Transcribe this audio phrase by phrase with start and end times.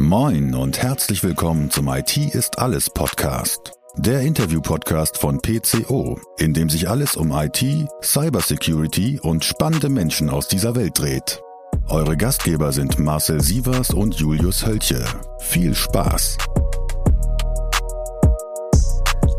[0.00, 3.72] Moin und herzlich willkommen zum IT ist alles Podcast.
[3.98, 7.62] Der Interview-Podcast von PCO, in dem sich alles um IT,
[8.02, 11.42] Cybersecurity und spannende Menschen aus dieser Welt dreht.
[11.88, 15.04] Eure Gastgeber sind Marcel Sievers und Julius Hölche.
[15.40, 16.38] Viel Spaß!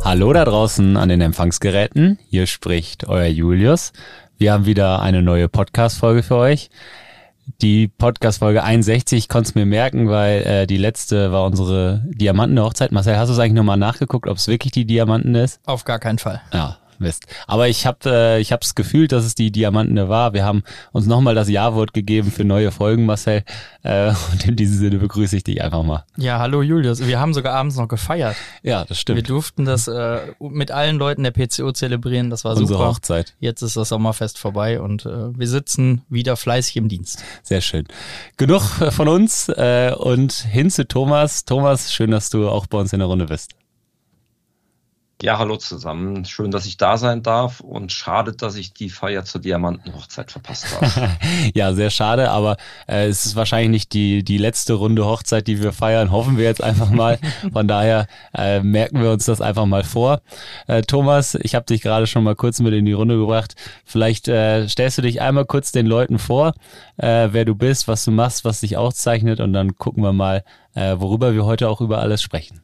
[0.03, 2.19] Hallo da draußen an den Empfangsgeräten.
[2.29, 3.93] Hier spricht euer Julius.
[4.37, 6.69] Wir haben wieder eine neue Podcast-Folge für euch
[7.61, 12.91] die Podcast-Folge 61, ich konnte es mir merken, weil äh, die letzte war unsere Diamanten-Hochzeit.
[12.91, 15.59] Marcel, hast du es eigentlich nochmal nachgeguckt, ob es wirklich die Diamanten ist?
[15.65, 16.41] Auf gar keinen Fall.
[16.53, 17.25] Ja, Mist.
[17.47, 20.33] Aber ich habe äh, ich hab's gefühlt, dass es die Diamantene war.
[20.33, 23.43] Wir haben uns nochmal das Ja-Wort gegeben für neue Folgen, Marcel.
[23.83, 26.05] Äh, und in diesem Sinne begrüße ich dich einfach mal.
[26.17, 27.05] Ja, hallo Julius.
[27.05, 28.35] Wir haben sogar abends noch gefeiert.
[28.63, 29.17] Ja, das stimmt.
[29.17, 32.29] Wir durften das äh, mit allen Leuten der PCO zelebrieren.
[32.29, 32.89] Das war Unsere super.
[32.89, 33.33] Hochzeit.
[33.39, 37.23] Jetzt ist das Sommerfest vorbei und äh, wir sitzen wieder fleißig im Dienst.
[37.43, 37.85] Sehr schön.
[38.37, 41.45] Genug von uns äh, und hin zu Thomas.
[41.45, 43.55] Thomas, schön, dass du auch bei uns in der Runde bist.
[45.21, 46.25] Ja, hallo zusammen.
[46.25, 50.81] Schön, dass ich da sein darf und schade, dass ich die Feier zur Diamantenhochzeit verpasst
[50.81, 51.11] habe.
[51.53, 55.61] ja, sehr schade, aber äh, es ist wahrscheinlich nicht die, die letzte Runde Hochzeit, die
[55.61, 56.11] wir feiern.
[56.11, 57.19] Hoffen wir jetzt einfach mal.
[57.53, 60.21] Von daher äh, merken wir uns das einfach mal vor.
[60.65, 63.53] Äh, Thomas, ich habe dich gerade schon mal kurz mit in die Runde gebracht.
[63.85, 66.55] Vielleicht äh, stellst du dich einmal kurz den Leuten vor,
[66.97, 70.43] äh, wer du bist, was du machst, was dich auszeichnet und dann gucken wir mal,
[70.73, 72.61] äh, worüber wir heute auch über alles sprechen.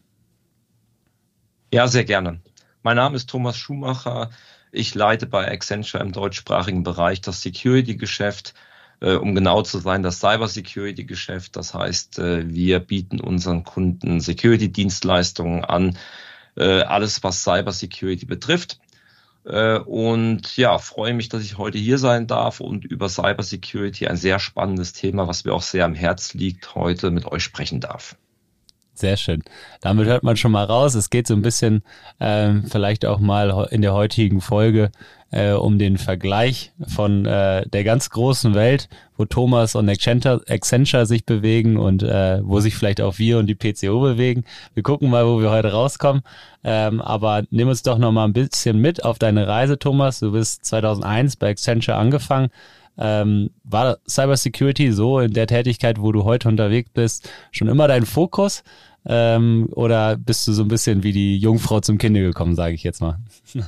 [1.73, 2.39] Ja, sehr gerne.
[2.81, 4.29] Mein Name ist Thomas Schumacher.
[4.71, 8.53] Ich leite bei Accenture im deutschsprachigen Bereich das Security-Geschäft,
[9.01, 11.57] äh, um genau zu sein, das Cyber-Security-Geschäft.
[11.57, 15.97] Das heißt, äh, wir bieten unseren Kunden Security-Dienstleistungen an,
[16.55, 18.79] äh, alles was Cyber-Security betrifft.
[19.85, 24.39] Und ja, freue mich, dass ich heute hier sein darf und über Cyber-Security, ein sehr
[24.39, 28.17] spannendes Thema, was mir auch sehr am Herz liegt, heute mit euch sprechen darf.
[28.99, 29.43] Sehr schön.
[29.81, 30.95] Damit hört man schon mal raus.
[30.95, 31.83] Es geht so ein bisschen
[32.19, 34.91] ähm, vielleicht auch mal in der heutigen Folge
[35.31, 41.05] äh, um den Vergleich von äh, der ganz großen Welt, wo Thomas und Accenture, Accenture
[41.05, 44.45] sich bewegen und äh, wo sich vielleicht auch wir und die PCO bewegen.
[44.73, 46.23] Wir gucken mal, wo wir heute rauskommen.
[46.63, 50.19] Ähm, aber nimm uns doch noch mal ein bisschen mit auf deine Reise, Thomas.
[50.19, 52.49] Du bist 2001 bei Accenture angefangen.
[52.99, 58.05] Ähm, war Cybersecurity so in der Tätigkeit, wo du heute unterwegs bist, schon immer dein
[58.05, 58.63] Fokus?
[59.05, 62.83] Ähm, oder bist du so ein bisschen wie die Jungfrau zum Kinde gekommen, sage ich
[62.83, 63.19] jetzt mal?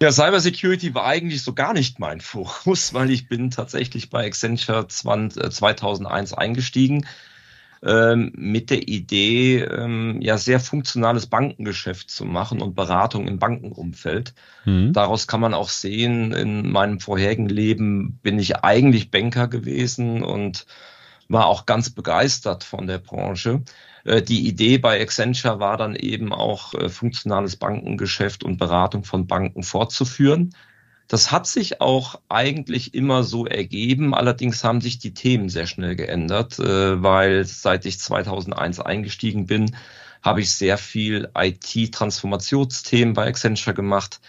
[0.00, 4.88] Ja, Cybersecurity war eigentlich so gar nicht mein Fokus, weil ich bin tatsächlich bei Accenture
[4.88, 7.06] 20, 2001 eingestiegen
[7.84, 14.34] ähm, mit der Idee, ähm, ja sehr funktionales Bankengeschäft zu machen und Beratung im Bankenumfeld.
[14.64, 14.92] Mhm.
[14.92, 20.66] Daraus kann man auch sehen, in meinem vorherigen Leben bin ich eigentlich Banker gewesen und
[21.28, 23.62] war auch ganz begeistert von der Branche.
[24.04, 29.26] Äh, die Idee bei Accenture war dann eben auch äh, funktionales Bankengeschäft und Beratung von
[29.26, 30.54] Banken fortzuführen.
[31.08, 34.14] Das hat sich auch eigentlich immer so ergeben.
[34.14, 39.76] Allerdings haben sich die Themen sehr schnell geändert, äh, weil seit ich 2001 eingestiegen bin,
[40.22, 44.20] habe ich sehr viel IT-Transformationsthemen bei Accenture gemacht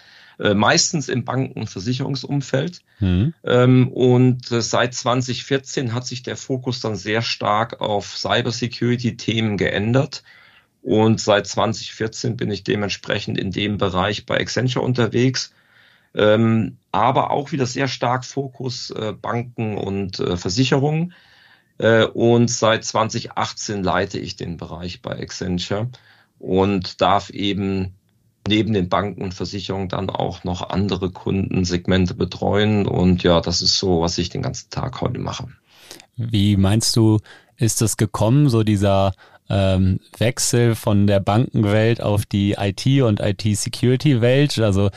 [0.44, 2.82] äh, meistens im Banken- und Versicherungsumfeld.
[3.00, 3.34] Mhm.
[3.46, 10.22] Ähm, und äh, seit 2014 hat sich der Fokus dann sehr stark auf Cybersecurity-Themen geändert.
[10.82, 15.54] Und seit 2014 bin ich dementsprechend in dem Bereich bei Accenture unterwegs.
[16.14, 21.14] Ähm, aber auch wieder sehr stark Fokus äh, Banken und äh, Versicherungen.
[21.78, 25.88] Äh, und seit 2018 leite ich den Bereich bei Accenture
[26.38, 27.96] und darf eben
[28.48, 32.86] neben den Banken und Versicherungen dann auch noch andere Kundensegmente betreuen.
[32.86, 35.48] Und ja, das ist so, was ich den ganzen Tag heute mache.
[36.16, 37.20] Wie meinst du,
[37.58, 39.14] ist das gekommen, so dieser
[39.50, 44.60] ähm, Wechsel von der Bankenwelt auf die IT- und IT-Security-Welt?
[44.60, 44.90] Also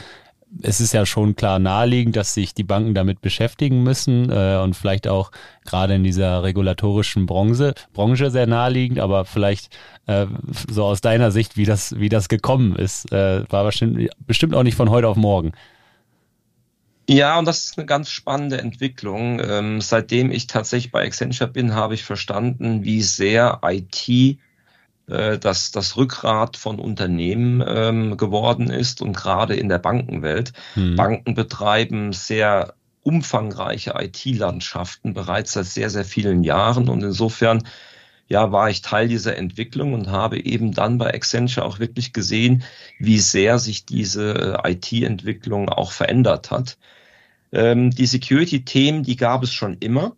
[0.62, 4.74] es ist ja schon klar naheliegend, dass sich die Banken damit beschäftigen müssen äh, und
[4.74, 5.30] vielleicht auch
[5.64, 9.76] gerade in dieser regulatorischen Branche, Branche sehr naheliegend, aber vielleicht
[10.06, 10.26] äh,
[10.68, 14.62] so aus deiner Sicht, wie das, wie das gekommen ist, äh, war bestimmt, bestimmt auch
[14.62, 15.52] nicht von heute auf morgen.
[17.08, 19.40] Ja, und das ist eine ganz spannende Entwicklung.
[19.40, 24.38] Ähm, seitdem ich tatsächlich bei Accenture bin, habe ich verstanden, wie sehr IT
[25.08, 30.52] äh, das, das Rückgrat von Unternehmen ähm, geworden ist und gerade in der Bankenwelt.
[30.74, 30.96] Hm.
[30.96, 37.62] Banken betreiben sehr umfangreiche IT-Landschaften bereits seit sehr, sehr vielen Jahren und insofern
[38.28, 42.64] ja, war ich Teil dieser Entwicklung und habe eben dann bei Accenture auch wirklich gesehen,
[42.98, 46.78] wie sehr sich diese äh, IT-Entwicklung auch verändert hat.
[47.52, 50.16] Ähm, die Security-Themen, die gab es schon immer.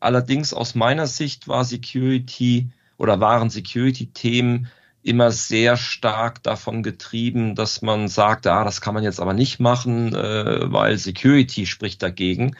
[0.00, 2.70] Allerdings aus meiner Sicht war Security
[3.02, 4.68] oder waren Security-Themen
[5.02, 9.58] immer sehr stark davon getrieben, dass man sagt, ah, das kann man jetzt aber nicht
[9.58, 12.54] machen, äh, weil Security spricht dagegen.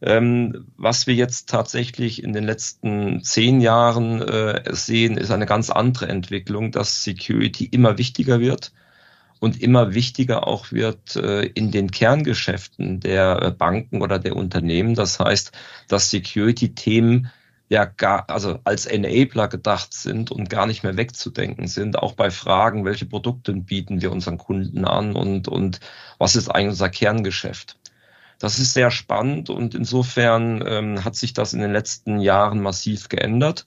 [0.00, 5.68] Ähm, was wir jetzt tatsächlich in den letzten zehn Jahren äh, sehen, ist eine ganz
[5.68, 8.72] andere Entwicklung, dass Security immer wichtiger wird
[9.38, 14.94] und immer wichtiger auch wird äh, in den Kerngeschäften der Banken oder der Unternehmen.
[14.94, 15.52] Das heißt,
[15.88, 17.30] dass Security-Themen
[17.68, 22.30] ja gar, also als Enabler gedacht sind und gar nicht mehr wegzudenken sind, auch bei
[22.30, 25.80] Fragen, welche Produkte bieten wir unseren Kunden an und, und
[26.18, 27.78] was ist eigentlich unser Kerngeschäft.
[28.38, 33.08] Das ist sehr spannend und insofern ähm, hat sich das in den letzten Jahren massiv
[33.08, 33.66] geändert.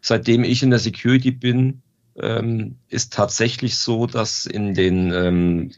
[0.00, 1.82] Seitdem ich in der Security bin,
[2.16, 5.72] ähm, ist tatsächlich so, dass in den ähm,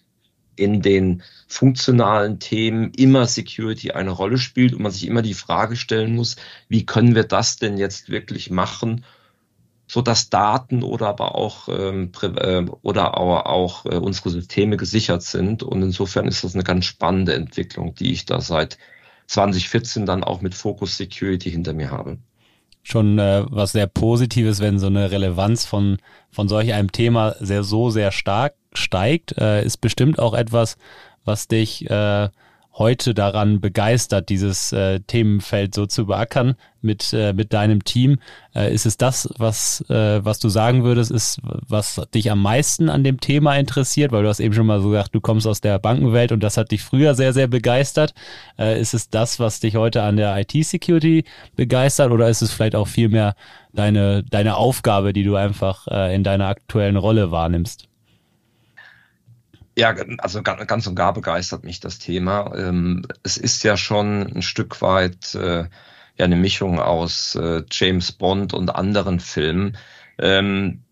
[0.60, 5.74] in den funktionalen Themen immer Security eine Rolle spielt und man sich immer die Frage
[5.74, 6.36] stellen muss,
[6.68, 9.04] wie können wir das denn jetzt wirklich machen,
[9.88, 15.22] so dass Daten oder aber auch ähm, äh, oder auch, auch äh, unsere Systeme gesichert
[15.22, 15.64] sind.
[15.64, 18.78] Und insofern ist das eine ganz spannende Entwicklung, die ich da seit
[19.26, 22.18] 2014 dann auch mit Focus Security hinter mir habe.
[22.82, 25.98] Schon äh, was sehr Positives, wenn so eine Relevanz von,
[26.30, 30.76] von solch einem Thema sehr so sehr stark steigt, äh, ist bestimmt auch etwas,
[31.24, 32.28] was dich äh,
[32.72, 38.18] heute daran begeistert, dieses äh, Themenfeld so zu beackern mit, äh, mit deinem Team.
[38.54, 42.88] Äh, ist es das, was, äh, was du sagen würdest, ist, was dich am meisten
[42.88, 44.12] an dem Thema interessiert?
[44.12, 46.56] Weil du hast eben schon mal so gesagt, du kommst aus der Bankenwelt und das
[46.56, 48.14] hat dich früher sehr, sehr begeistert.
[48.58, 51.24] Äh, ist es das, was dich heute an der IT-Security
[51.56, 53.34] begeistert oder ist es vielleicht auch vielmehr
[53.74, 57.89] deine, deine Aufgabe, die du einfach äh, in deiner aktuellen Rolle wahrnimmst?
[59.76, 62.54] Ja, also ganz und gar begeistert mich das Thema.
[62.56, 65.66] Ähm, es ist ja schon ein Stück weit äh,
[66.20, 69.76] ja eine Mischung aus äh, James Bond und anderen Filmen.
[70.18, 70.82] Ähm,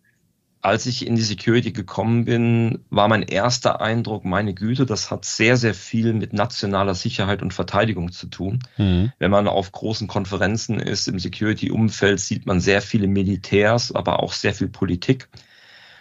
[0.61, 5.25] als ich in die Security gekommen bin, war mein erster Eindruck, meine Güte, das hat
[5.25, 8.59] sehr, sehr viel mit nationaler Sicherheit und Verteidigung zu tun.
[8.77, 9.13] Mhm.
[9.19, 14.33] Wenn man auf großen Konferenzen ist im Security-Umfeld, sieht man sehr viele Militärs, aber auch
[14.33, 15.29] sehr viel Politik.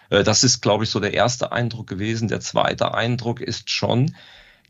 [0.09, 2.27] Äh, das ist, glaube ich, so der erste Eindruck gewesen.
[2.27, 4.15] Der zweite Eindruck ist schon,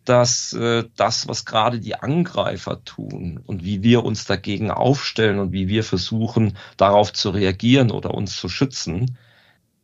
[0.05, 5.51] dass äh, das, was gerade die Angreifer tun und wie wir uns dagegen aufstellen und
[5.51, 9.17] wie wir versuchen, darauf zu reagieren oder uns zu schützen,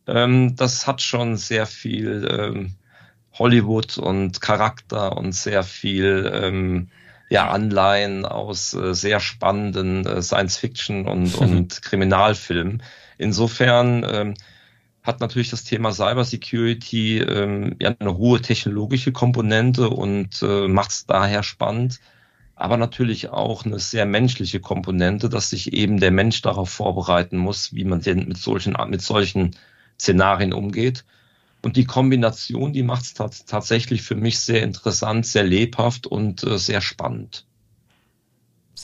[0.06, 2.74] ähm, das hat schon sehr viel ähm,
[3.34, 6.88] Hollywood und Charakter und sehr viel ähm,
[7.28, 12.82] ja, Anleihen aus äh, sehr spannenden äh, Science-Fiction und, und Kriminalfilmen.
[13.18, 14.34] Insofern ähm,
[15.04, 21.06] hat natürlich das Thema Cybersecurity ähm, ja eine hohe technologische Komponente und äh, macht es
[21.06, 22.00] daher spannend,
[22.56, 27.74] aber natürlich auch eine sehr menschliche Komponente, dass sich eben der Mensch darauf vorbereiten muss,
[27.74, 29.54] wie man denn mit solchen mit solchen
[30.00, 31.04] Szenarien umgeht.
[31.62, 36.58] Und die Kombination, die macht es tatsächlich für mich sehr interessant, sehr lebhaft und äh,
[36.58, 37.46] sehr spannend.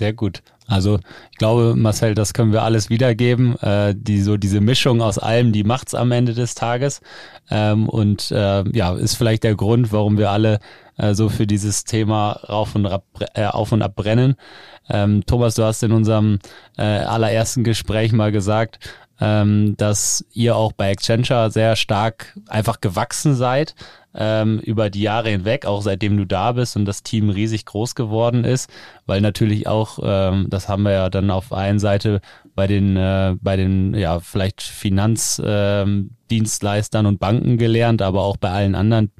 [0.00, 0.42] Sehr gut.
[0.66, 0.98] Also
[1.30, 3.58] ich glaube, Marcel, das können wir alles wiedergeben.
[3.58, 7.02] Äh, die, so diese Mischung aus allem, die macht's am Ende des Tages.
[7.50, 10.60] Ähm, und äh, ja, ist vielleicht der Grund, warum wir alle
[10.96, 13.04] äh, so für dieses Thema rauf und ab,
[13.34, 14.36] äh, auf und ab brennen.
[14.88, 16.38] Ähm, Thomas, du hast in unserem
[16.78, 18.78] äh, allerersten Gespräch mal gesagt,
[19.20, 23.74] ähm, dass ihr auch bei Accenture sehr stark einfach gewachsen seid
[24.14, 27.94] ähm, über die Jahre hinweg, auch seitdem du da bist und das Team riesig groß
[27.94, 28.70] geworden ist,
[29.06, 32.20] weil natürlich auch, ähm, das haben wir ja dann auf einen Seite
[32.54, 38.50] bei den, äh, bei den, ja, vielleicht Finanzdienstleistern ähm, und Banken gelernt, aber auch bei
[38.50, 39.12] allen anderen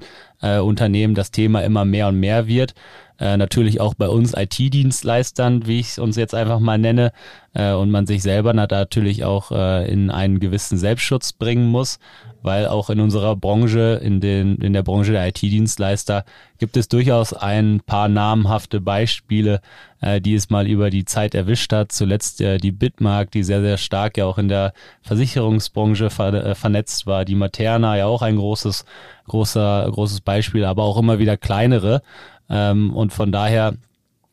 [0.43, 2.75] äh, Unternehmen das Thema immer mehr und mehr wird.
[3.21, 7.13] Äh, natürlich auch bei uns IT-Dienstleistern, wie ich es uns jetzt einfach mal nenne,
[7.53, 11.99] äh, und man sich selber natürlich auch äh, in einen gewissen Selbstschutz bringen muss,
[12.43, 16.25] weil auch in unserer Branche, in, den, in der Branche der IT-Dienstleister,
[16.59, 19.61] gibt es durchaus ein paar namhafte Beispiele,
[20.01, 21.93] äh, die es mal über die Zeit erwischt hat.
[21.93, 24.73] Zuletzt äh, die Bitmark, die sehr, sehr stark ja auch in der
[25.03, 28.85] Versicherungsbranche ver äh, vernetzt war, die Materna ja auch ein großes,
[29.27, 32.03] großer, großes Beispiel, aber auch immer wieder kleinere.
[32.51, 33.75] Ähm, und von daher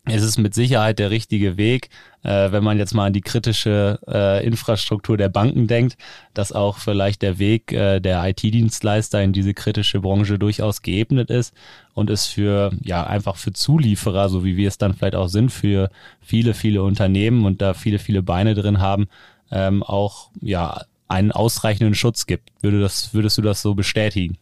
[0.06, 1.90] ist es mit Sicherheit der richtige Weg,
[2.22, 5.96] äh, wenn man jetzt mal an die kritische äh, Infrastruktur der Banken denkt,
[6.34, 11.54] dass auch vielleicht der Weg äh, der IT-Dienstleister in diese kritische Branche durchaus geebnet ist
[11.94, 15.50] und es für, ja, einfach für Zulieferer, so wie wir es dann vielleicht auch sind,
[15.50, 19.08] für viele, viele Unternehmen und da viele, viele Beine drin haben,
[19.50, 22.50] ähm, auch, ja, einen ausreichenden Schutz gibt.
[22.60, 24.36] Würde das, würdest du das so bestätigen?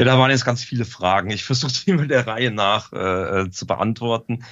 [0.00, 1.28] Ja, da waren jetzt ganz viele Fragen.
[1.28, 4.46] Ich versuche sie mit der Reihe nach äh, äh, zu beantworten.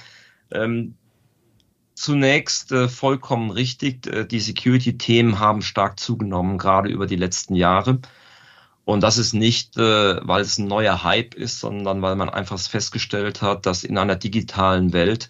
[0.51, 0.93] Ähm,
[1.95, 4.05] zunächst äh, vollkommen richtig.
[4.05, 7.99] Äh, die Security-Themen haben stark zugenommen, gerade über die letzten Jahre.
[8.85, 12.59] Und das ist nicht, äh, weil es ein neuer Hype ist, sondern weil man einfach
[12.59, 15.29] festgestellt hat, dass in einer digitalen Welt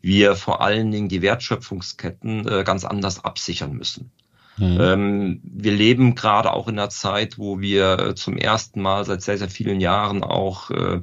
[0.00, 4.10] wir vor allen Dingen die Wertschöpfungsketten äh, ganz anders absichern müssen.
[4.58, 4.78] Mhm.
[4.80, 9.38] Ähm, wir leben gerade auch in einer Zeit, wo wir zum ersten Mal seit sehr,
[9.38, 11.00] sehr vielen Jahren auch äh,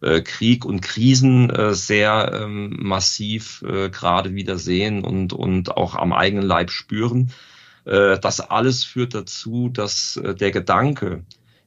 [0.00, 6.12] äh, Krieg und Krisen äh, sehr ähm, massiv gerade wieder sehen und, und auch am
[6.12, 7.32] eigenen Leib spüren.
[7.84, 11.22] Das alles führt dazu, dass der Gedanke,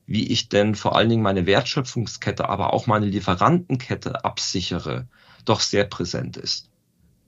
[0.06, 5.08] wie ich denn vor allen Dingen meine Wertschöpfungskette, aber auch meine Lieferantenkette absichere,
[5.46, 6.70] doch sehr präsent ist.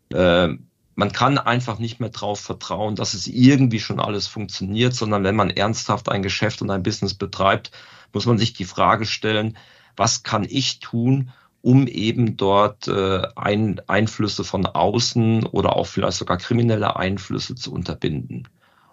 [0.10, 0.58] Äh,
[1.02, 5.36] man kann einfach nicht mehr darauf vertrauen, dass es irgendwie schon alles funktioniert, sondern wenn
[5.36, 7.72] man ernsthaft ein Geschäft und ein Business betreibt,
[8.14, 9.58] muss man sich die Frage stellen,
[9.98, 11.32] was kann ich tun,
[11.64, 17.74] um eben dort äh, ein, Einflüsse von außen oder auch vielleicht sogar kriminelle Einflüsse zu
[17.74, 18.48] unterbinden.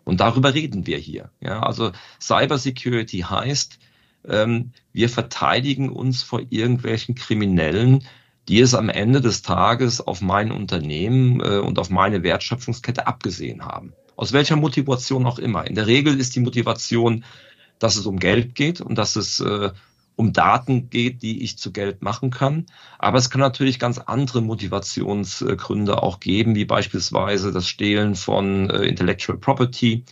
[0.04, 1.30] Und darüber reden wir hier.
[1.42, 3.78] Ja, also Cybersecurity heißt,
[4.26, 8.02] ähm, wir verteidigen uns vor irgendwelchen Kriminellen,
[8.48, 13.64] die es am Ende des Tages auf mein Unternehmen äh, und auf meine Wertschöpfungskette abgesehen
[13.64, 13.92] haben.
[14.16, 15.66] Aus welcher Motivation auch immer.
[15.66, 17.24] In der Regel ist die Motivation,
[17.78, 19.70] dass es um Geld geht und dass es äh,
[20.16, 22.66] um Daten geht, die ich zu Geld machen kann.
[22.98, 28.86] Aber es kann natürlich ganz andere Motivationsgründe auch geben, wie beispielsweise das Stehlen von äh,
[28.86, 30.04] Intellectual Property.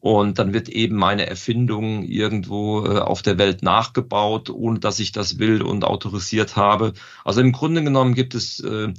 [0.00, 5.12] Und dann wird eben meine Erfindung irgendwo äh, auf der Welt nachgebaut, ohne dass ich
[5.12, 6.92] das will und autorisiert habe.
[7.24, 8.92] Also im Grunde genommen gibt es äh,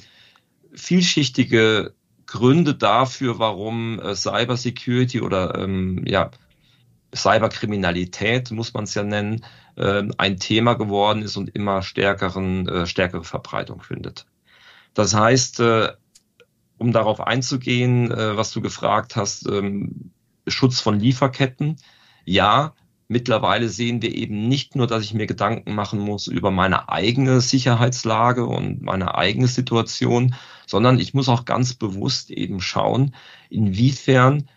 [0.73, 1.93] vielschichtige
[2.25, 6.29] Gründe dafür, warum Cybersecurity oder ähm, ja,
[7.15, 12.85] Cyberkriminalität, muss man es ja nennen, äh, ein Thema geworden ist und immer stärkeren, äh,
[12.85, 14.25] stärkere Verbreitung findet.
[14.93, 15.93] Das heißt, äh,
[16.77, 20.11] um darauf einzugehen, äh, was du gefragt hast, ähm,
[20.47, 21.77] Schutz von Lieferketten.
[22.25, 22.73] Ja,
[23.07, 27.41] mittlerweile sehen wir eben nicht nur, dass ich mir Gedanken machen muss über meine eigene
[27.41, 30.35] Sicherheitslage und meine eigene Situation,
[30.65, 33.15] sondern ich muss auch ganz bewusst eben schauen,
[33.49, 34.49] inwiefern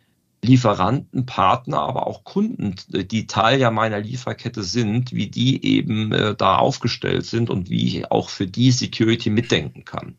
[0.42, 6.34] Lieferanten, Partner, aber auch Kunden, die Teil ja meiner Lieferkette sind, wie die eben äh,
[6.34, 10.16] da aufgestellt sind und wie ich auch für die Security mitdenken kann.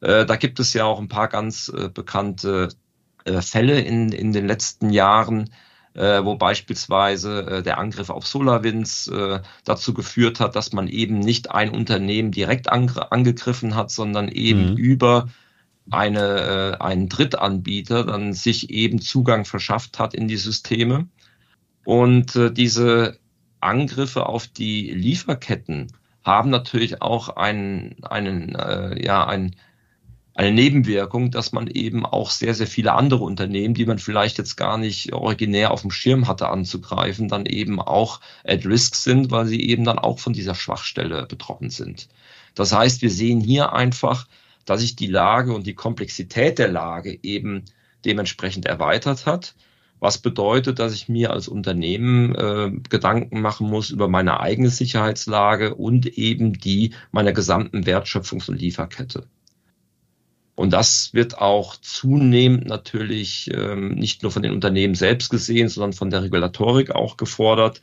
[0.00, 2.68] Äh, da gibt es ja auch ein paar ganz äh, bekannte
[3.40, 5.50] Fälle in, in den letzten Jahren,
[5.94, 9.10] äh, wo beispielsweise äh, der Angriff auf SolarWinds
[9.64, 14.76] dazu geführt hat, dass man eben nicht ein Unternehmen direkt angegriffen hat, sondern eben mhm.
[14.76, 15.28] über
[15.90, 21.08] eine, äh, ein Drittanbieter dann sich eben Zugang verschafft hat in die Systeme.
[21.84, 23.18] Und äh, diese
[23.60, 25.92] Angriffe auf die Lieferketten
[26.24, 29.56] haben natürlich auch einen, einen, äh, ja, ein,
[30.34, 34.56] eine Nebenwirkung, dass man eben auch sehr, sehr viele andere Unternehmen, die man vielleicht jetzt
[34.56, 39.46] gar nicht originär auf dem Schirm hatte anzugreifen, dann eben auch at risk sind, weil
[39.46, 42.08] sie eben dann auch von dieser Schwachstelle betroffen sind.
[42.56, 44.26] Das heißt, wir sehen hier einfach,
[44.64, 47.64] dass sich die Lage und die Komplexität der Lage eben
[48.04, 49.54] dementsprechend erweitert hat.
[50.00, 55.76] Was bedeutet, dass ich mir als Unternehmen äh, Gedanken machen muss über meine eigene Sicherheitslage
[55.76, 59.28] und eben die meiner gesamten Wertschöpfungs- und Lieferkette.
[60.56, 65.92] Und das wird auch zunehmend natürlich ähm, nicht nur von den Unternehmen selbst gesehen, sondern
[65.92, 67.80] von der Regulatorik auch gefordert.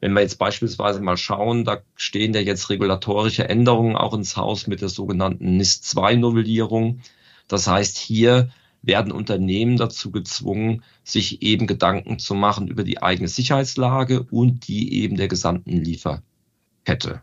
[0.00, 4.66] Wenn wir jetzt beispielsweise mal schauen, da stehen ja jetzt regulatorische Änderungen auch ins Haus
[4.66, 7.00] mit der sogenannten NIS-2-Novellierung.
[7.48, 8.50] Das heißt, hier
[8.82, 15.02] werden Unternehmen dazu gezwungen, sich eben Gedanken zu machen über die eigene Sicherheitslage und die
[15.02, 17.22] eben der gesamten Lieferkette.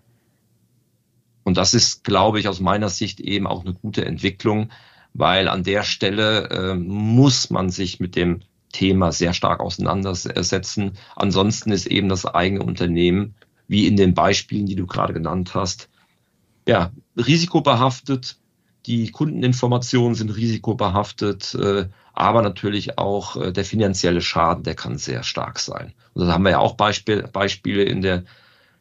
[1.43, 4.69] Und das ist, glaube ich, aus meiner Sicht eben auch eine gute Entwicklung,
[5.13, 10.93] weil an der Stelle äh, muss man sich mit dem Thema sehr stark auseinandersetzen.
[11.15, 13.35] Ansonsten ist eben das eigene Unternehmen,
[13.67, 15.89] wie in den Beispielen, die du gerade genannt hast,
[16.67, 18.37] ja, risikobehaftet.
[18.85, 25.23] Die Kundeninformationen sind risikobehaftet, äh, aber natürlich auch äh, der finanzielle Schaden, der kann sehr
[25.23, 25.93] stark sein.
[26.13, 28.23] Und da haben wir ja auch Beispiel, Beispiele in der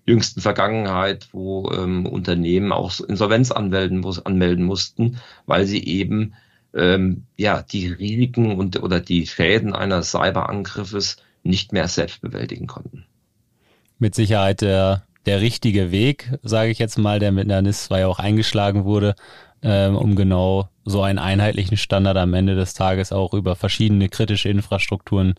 [0.06, 6.34] jüngsten Vergangenheit, wo ähm, Unternehmen auch Insolvenz anmelden, anmelden mussten, weil sie eben
[6.74, 13.06] ähm, ja, die Risiken und, oder die Schäden eines Cyberangriffes nicht mehr selbst bewältigen konnten.
[13.98, 18.06] Mit Sicherheit der, der richtige Weg, sage ich jetzt mal, der mit der NIS 2
[18.06, 19.14] auch eingeschlagen wurde,
[19.62, 24.48] ähm, um genau so einen einheitlichen Standard am Ende des Tages auch über verschiedene kritische
[24.48, 25.34] Infrastrukturen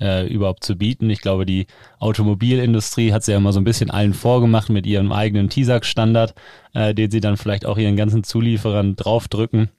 [0.00, 1.10] äh, überhaupt zu bieten.
[1.10, 1.66] Ich glaube, die
[1.98, 6.34] Automobilindustrie hat sie ja immer so ein bisschen allen vorgemacht mit ihrem eigenen TISAX-Standard,
[6.72, 9.70] äh, den sie dann vielleicht auch ihren ganzen Zulieferern draufdrücken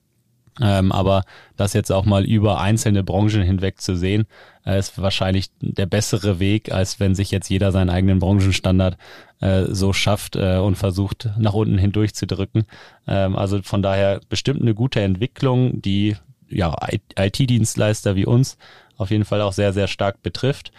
[0.62, 1.24] Ähm, aber
[1.58, 4.26] das jetzt auch mal über einzelne Branchen hinweg zu sehen,
[4.66, 8.98] äh, ist wahrscheinlich der bessere Weg, als wenn sich jetzt jeder seinen eigenen Branchenstandard
[9.42, 12.66] äh, so schafft äh, und versucht, nach unten hindurch zu drücken.
[13.06, 16.16] Ähm, also von daher bestimmt eine gute Entwicklung, die
[16.48, 16.74] ja
[17.18, 18.58] IT-Dienstleister wie uns
[18.98, 20.72] auf jeden Fall auch sehr, sehr stark betrifft.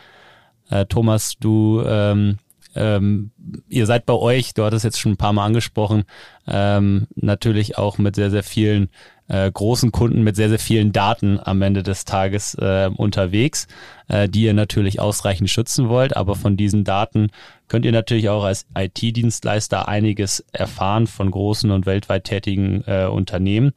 [0.71, 2.39] Äh, Thomas, du ähm,
[2.77, 3.31] ähm,
[3.69, 6.05] ihr seid bei euch, du hattest jetzt schon ein paar Mal angesprochen,
[6.47, 8.91] ähm, natürlich auch mit sehr, sehr vielen
[9.29, 13.67] äh, großen Kunden, mit sehr, sehr vielen Daten am Ende des Tages äh, unterwegs,
[14.09, 16.17] äh, die ihr natürlich ausreichend schützen wollt.
[16.17, 17.31] Aber von diesen Daten
[17.67, 23.73] könnt ihr natürlich auch als IT-Dienstleister einiges erfahren von großen und weltweit tätigen äh, Unternehmen.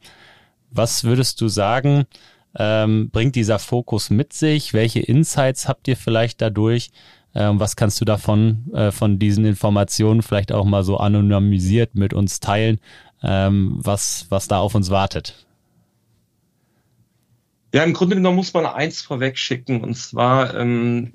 [0.70, 2.04] Was würdest du sagen,
[2.56, 4.74] ähm, bringt dieser Fokus mit sich?
[4.74, 6.90] Welche Insights habt ihr vielleicht dadurch?
[7.34, 12.12] Ähm, was kannst du davon, äh, von diesen Informationen vielleicht auch mal so anonymisiert mit
[12.12, 12.80] uns teilen,
[13.22, 15.46] ähm, was, was da auf uns wartet?
[17.72, 21.12] Ja, im Grunde genommen muss man eins vorweg schicken, und zwar ähm,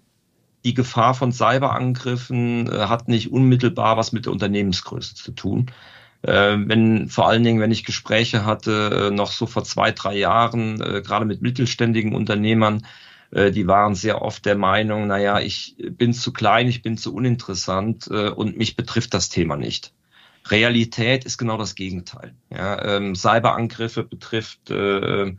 [0.64, 5.72] die Gefahr von Cyberangriffen äh, hat nicht unmittelbar was mit der Unternehmensgröße zu tun.
[6.26, 10.18] Äh, wenn vor allen Dingen, wenn ich Gespräche hatte, äh, noch so vor zwei, drei
[10.18, 12.86] Jahren, äh, gerade mit mittelständigen Unternehmern,
[13.32, 17.14] äh, die waren sehr oft der Meinung, naja, ich bin zu klein, ich bin zu
[17.14, 19.94] uninteressant äh, und mich betrifft das Thema nicht.
[20.48, 22.34] Realität ist genau das Gegenteil.
[22.50, 25.36] Ja, ähm, Cyberangriffe betrifft äh,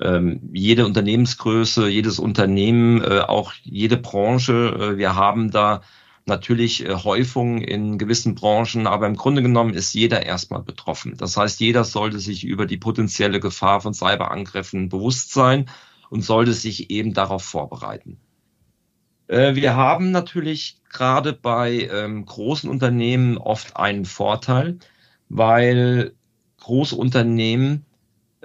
[0.00, 4.94] äh, jede Unternehmensgröße, jedes Unternehmen, äh, auch jede Branche.
[4.94, 5.82] Äh, wir haben da
[6.26, 11.16] natürlich äh, Häufungen in gewissen Branchen, aber im Grunde genommen ist jeder erstmal betroffen.
[11.16, 15.70] Das heißt, jeder sollte sich über die potenzielle Gefahr von Cyberangriffen bewusst sein
[16.10, 18.18] und sollte sich eben darauf vorbereiten.
[19.28, 24.78] Äh, wir haben natürlich gerade bei ähm, großen Unternehmen oft einen Vorteil,
[25.28, 26.14] weil
[26.60, 27.85] große Unternehmen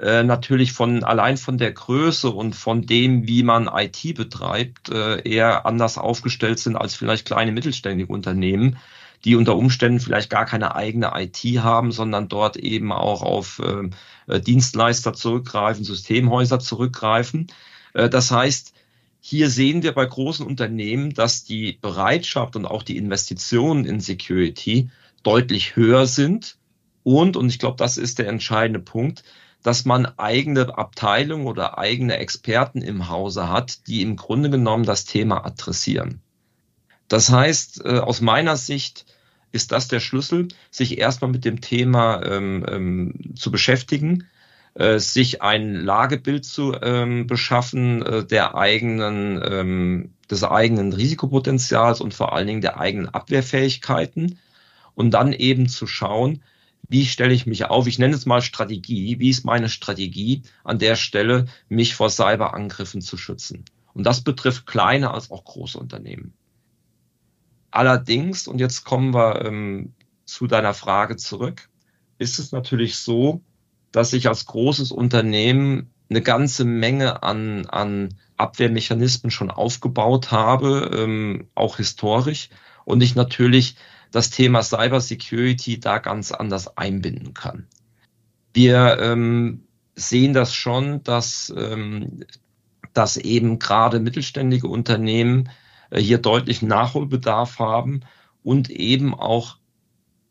[0.02, 5.22] äh, natürlich von allein von der Größe und von dem, wie man IT betreibt, äh,
[5.22, 8.78] eher anders aufgestellt sind als vielleicht kleine mittelständige Unternehmen,
[9.26, 13.62] die unter Umständen vielleicht gar keine eigene IT haben, sondern dort eben auch auf
[14.28, 17.48] äh, Dienstleister zurückgreifen, Systemhäuser zurückgreifen.
[17.94, 18.74] Äh, das heißt,
[19.20, 24.90] hier sehen wir bei großen Unternehmen, dass die Bereitschaft und auch die Investitionen in Security
[25.22, 26.58] deutlich höher sind.
[27.04, 29.24] Und, und ich glaube, das ist der entscheidende Punkt,
[29.64, 35.06] dass man eigene Abteilungen oder eigene Experten im Hause hat, die im Grunde genommen das
[35.06, 36.22] Thema adressieren.
[37.08, 39.06] Das heißt, äh, aus meiner Sicht
[39.52, 44.28] ist das der Schlüssel, sich erstmal mit dem Thema ähm, ähm, zu beschäftigen,
[44.76, 52.14] äh, sich ein Lagebild zu ähm, beschaffen äh, der eigenen, ähm, des eigenen Risikopotenzials und
[52.14, 54.40] vor allen Dingen der eigenen Abwehrfähigkeiten
[54.96, 56.42] und dann eben zu schauen,
[56.88, 57.88] wie stelle ich mich auf?
[57.88, 59.20] Ich nenne es mal Strategie.
[59.20, 63.66] Wie ist meine Strategie an der Stelle, mich vor Cyberangriffen zu schützen?
[63.94, 66.34] Und das betrifft kleine als auch große Unternehmen.
[67.72, 69.94] Allerdings, und jetzt kommen wir ähm,
[70.26, 71.70] zu deiner Frage zurück,
[72.18, 73.42] ist es natürlich so,
[73.92, 81.48] dass ich als großes Unternehmen eine ganze Menge an, an Abwehrmechanismen schon aufgebaut habe, ähm,
[81.56, 82.50] auch historisch,
[82.84, 83.76] und ich natürlich
[84.12, 87.68] das Thema Cybersecurity da ganz anders einbinden kann.
[88.54, 89.64] Wir ähm,
[89.96, 92.26] sehen das schon, dass, ähm,
[92.94, 95.50] dass eben gerade mittelständige Unternehmen
[95.90, 98.02] äh, hier deutlich Nachholbedarf haben
[98.44, 99.58] und eben auch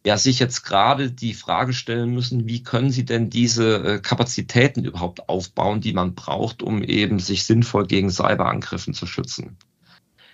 [0.05, 4.85] ja sich jetzt gerade die Frage stellen müssen, wie können sie denn diese äh, Kapazitäten
[4.85, 9.59] überhaupt aufbauen, die man braucht, um eben sich sinnvoll gegen Cyberangriffen zu schützen.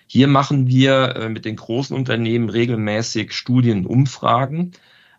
[0.07, 4.71] Hier machen wir äh, mit den großen Unternehmen regelmäßig Studienumfragen.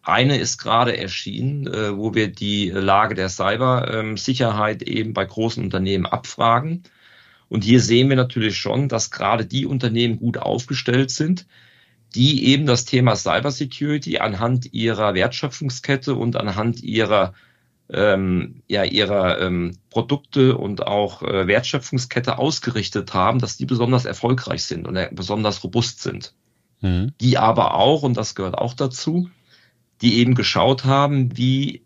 [0.02, 6.06] Eine ist gerade erschienen, äh, wo wir die Lage der Cybersicherheit eben bei großen Unternehmen
[6.06, 6.84] abfragen.
[7.50, 11.46] Und hier sehen wir natürlich schon, dass gerade die Unternehmen gut aufgestellt sind,
[12.14, 17.34] die eben das Thema Cybersecurity anhand ihrer Wertschöpfungskette und anhand ihrer
[17.90, 24.64] ähm, ja, ihrer ähm, Produkte und auch äh, Wertschöpfungskette ausgerichtet haben, dass die besonders erfolgreich
[24.64, 26.34] sind und äh, besonders robust sind.
[26.80, 27.12] Mhm.
[27.20, 29.30] Die aber auch, und das gehört auch dazu,
[30.02, 31.82] die eben geschaut haben, wie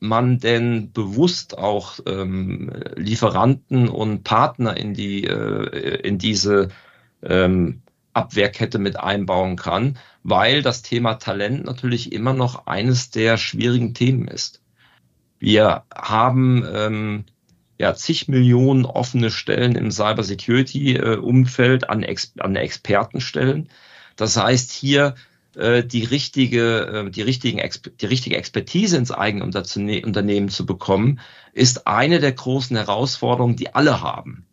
[0.00, 6.68] man denn bewusst auch ähm, Lieferanten und Partner in die äh, in diese
[7.22, 13.94] ähm, Abwehrkette mit einbauen kann, weil das Thema Talent natürlich immer noch eines der schwierigen
[13.94, 14.60] Themen ist.
[15.38, 17.24] Wir haben ähm,
[17.78, 23.68] ja zig Millionen offene Stellen im Cybersecurity-Umfeld an, Ex an Expertenstellen.
[24.16, 25.14] Das heißt, hier
[25.54, 27.60] äh, die richtige, äh, die richtigen,
[28.00, 31.20] die richtige Expertise ins eigene Unternehmen zu bekommen,
[31.52, 34.46] ist eine der großen Herausforderungen, die alle haben.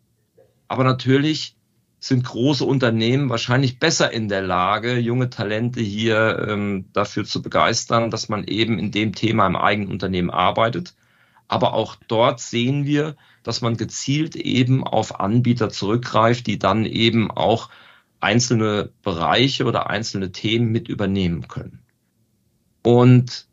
[0.68, 1.56] Aber natürlich
[2.04, 8.10] sind große Unternehmen wahrscheinlich besser in der Lage, junge Talente hier ähm, dafür zu begeistern,
[8.10, 10.94] dass man eben in dem Thema im eigenen Unternehmen arbeitet.
[11.48, 17.30] Aber auch dort sehen wir, dass man gezielt eben auf Anbieter zurückgreift, die dann eben
[17.30, 17.70] auch
[18.20, 21.86] einzelne Bereiche oder einzelne Themen mit übernehmen können.
[22.82, 23.48] Und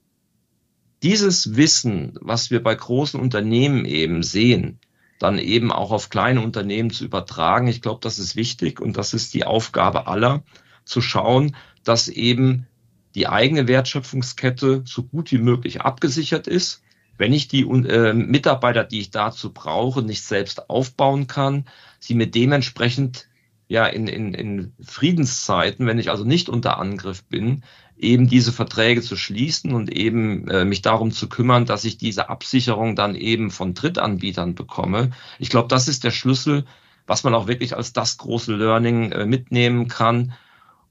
[1.03, 4.81] dieses Wissen, was wir bei großen Unternehmen eben sehen,
[5.21, 9.13] dann eben auch auf kleine Unternehmen zu übertragen, ich glaube, das ist wichtig und das
[9.13, 10.43] ist die Aufgabe aller,
[10.83, 12.67] zu schauen, dass eben
[13.13, 16.81] die eigene Wertschöpfungskette so gut wie möglich abgesichert ist.
[17.17, 21.65] Wenn ich die äh, Mitarbeiter, die ich dazu brauche, nicht selbst aufbauen kann,
[21.99, 23.27] sie mir dementsprechend
[23.71, 27.63] ja in, in, in Friedenszeiten, wenn ich also nicht unter Angriff bin,
[27.97, 32.27] eben diese Verträge zu schließen und eben äh, mich darum zu kümmern, dass ich diese
[32.27, 35.11] Absicherung dann eben von Drittanbietern bekomme.
[35.39, 36.65] Ich glaube, das ist der Schlüssel,
[37.07, 40.33] was man auch wirklich als das große Learning äh, mitnehmen kann.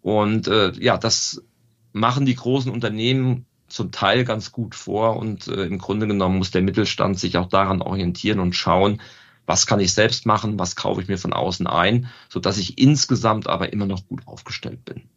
[0.00, 1.44] Und äh, ja, das
[1.92, 6.50] machen die großen Unternehmen zum Teil ganz gut vor und äh, im Grunde genommen muss
[6.50, 9.02] der Mittelstand sich auch daran orientieren und schauen,
[9.50, 12.78] was kann ich selbst machen, was kaufe ich mir von außen ein, so dass ich
[12.78, 15.08] insgesamt aber immer noch gut aufgestellt bin.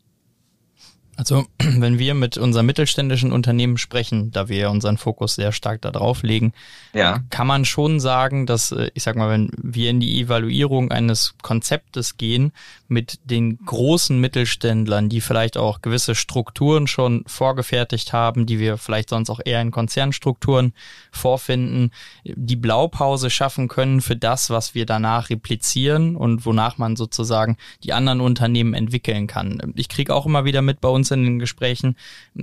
[1.16, 6.24] Also wenn wir mit unseren mittelständischen Unternehmen sprechen, da wir unseren Fokus sehr stark darauf
[6.24, 6.54] legen,
[6.94, 7.20] ja.
[7.30, 11.36] kann man schon sagen, dass, äh, ich sag mal, wenn wir in die Evaluierung eines
[11.42, 12.52] Konzeptes gehen
[12.88, 19.10] mit den großen Mittelständlern, die vielleicht auch gewisse Strukturen schon vorgefertigt haben, die wir vielleicht
[19.10, 20.74] sonst auch eher in Konzernstrukturen
[21.12, 21.92] vorfinden,
[22.24, 27.94] die Blaupause schaffen können für das, was wir danach replizieren und wonach man sozusagen die
[27.94, 29.74] anderen Unternehmen entwickeln kann.
[29.76, 31.98] Ich kriege auch immer wieder mit bei uns uns in den Gesprächen,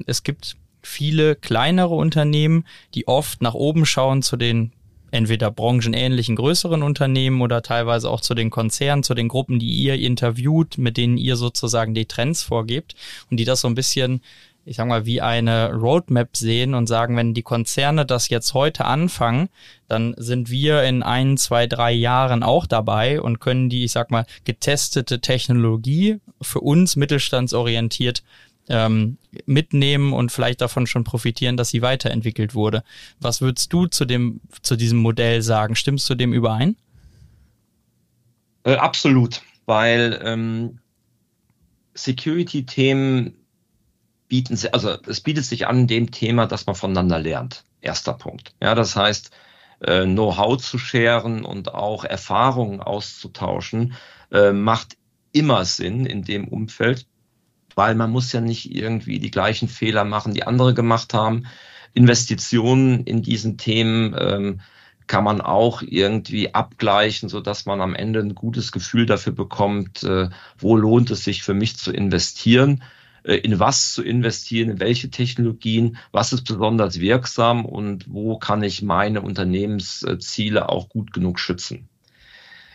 [0.07, 4.73] es gibt viele kleinere Unternehmen, die oft nach oben schauen zu den
[5.12, 9.94] entweder branchenähnlichen größeren Unternehmen oder teilweise auch zu den Konzernen, zu den Gruppen, die ihr
[9.94, 12.94] interviewt, mit denen ihr sozusagen die Trends vorgebt
[13.29, 14.20] und die das so ein bisschen
[14.66, 18.85] ich sag mal, wie eine Roadmap sehen und sagen, wenn die Konzerne das jetzt heute
[18.85, 19.49] anfangen,
[19.88, 24.11] dann sind wir in ein, zwei, drei Jahren auch dabei und können die, ich sag
[24.11, 28.23] mal, getestete Technologie für uns mittelstandsorientiert
[28.70, 32.83] ähm, mitnehmen und vielleicht davon schon profitieren, dass sie weiterentwickelt wurde.
[33.20, 35.76] Was würdest du zu dem, zu diesem Modell sagen?
[35.76, 36.76] Stimmst du dem überein?
[38.64, 40.78] Äh, absolut, weil ähm,
[41.94, 43.35] Security-Themen
[44.28, 47.64] bieten, also es bietet sich an dem Thema, dass man voneinander lernt.
[47.80, 48.54] Erster Punkt.
[48.62, 49.30] Ja, das heißt,
[49.80, 53.94] äh, Know-how zu scheren und auch Erfahrungen auszutauschen,
[54.30, 54.96] äh, macht
[55.33, 57.06] immer Sinn in dem Umfeld
[57.81, 61.47] weil man muss ja nicht irgendwie die gleichen Fehler machen, die andere gemacht haben.
[61.95, 64.61] Investitionen in diesen Themen ähm,
[65.07, 70.03] kann man auch irgendwie abgleichen, so dass man am Ende ein gutes Gefühl dafür bekommt,
[70.03, 72.83] äh, wo lohnt es sich für mich zu investieren,
[73.23, 78.62] äh, in was zu investieren, in welche Technologien, was ist besonders wirksam und wo kann
[78.62, 81.88] ich meine Unternehmensziele auch gut genug schützen.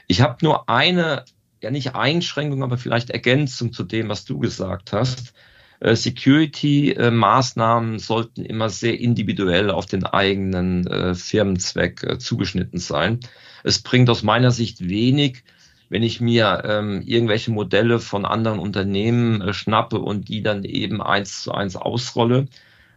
[0.08, 1.26] Ich habe nur eine
[1.62, 5.34] ja nicht Einschränkung, aber vielleicht Ergänzung zu dem, was du gesagt hast.
[5.80, 13.20] Äh, Security-Maßnahmen sollten immer sehr individuell auf den eigenen äh, Firmenzweck äh, zugeschnitten sein.
[13.64, 15.44] Es bringt aus meiner Sicht wenig,
[15.90, 21.02] wenn ich mir ähm, irgendwelche Modelle von anderen Unternehmen äh, schnappe und die dann eben
[21.02, 22.48] eins zu eins ausrolle,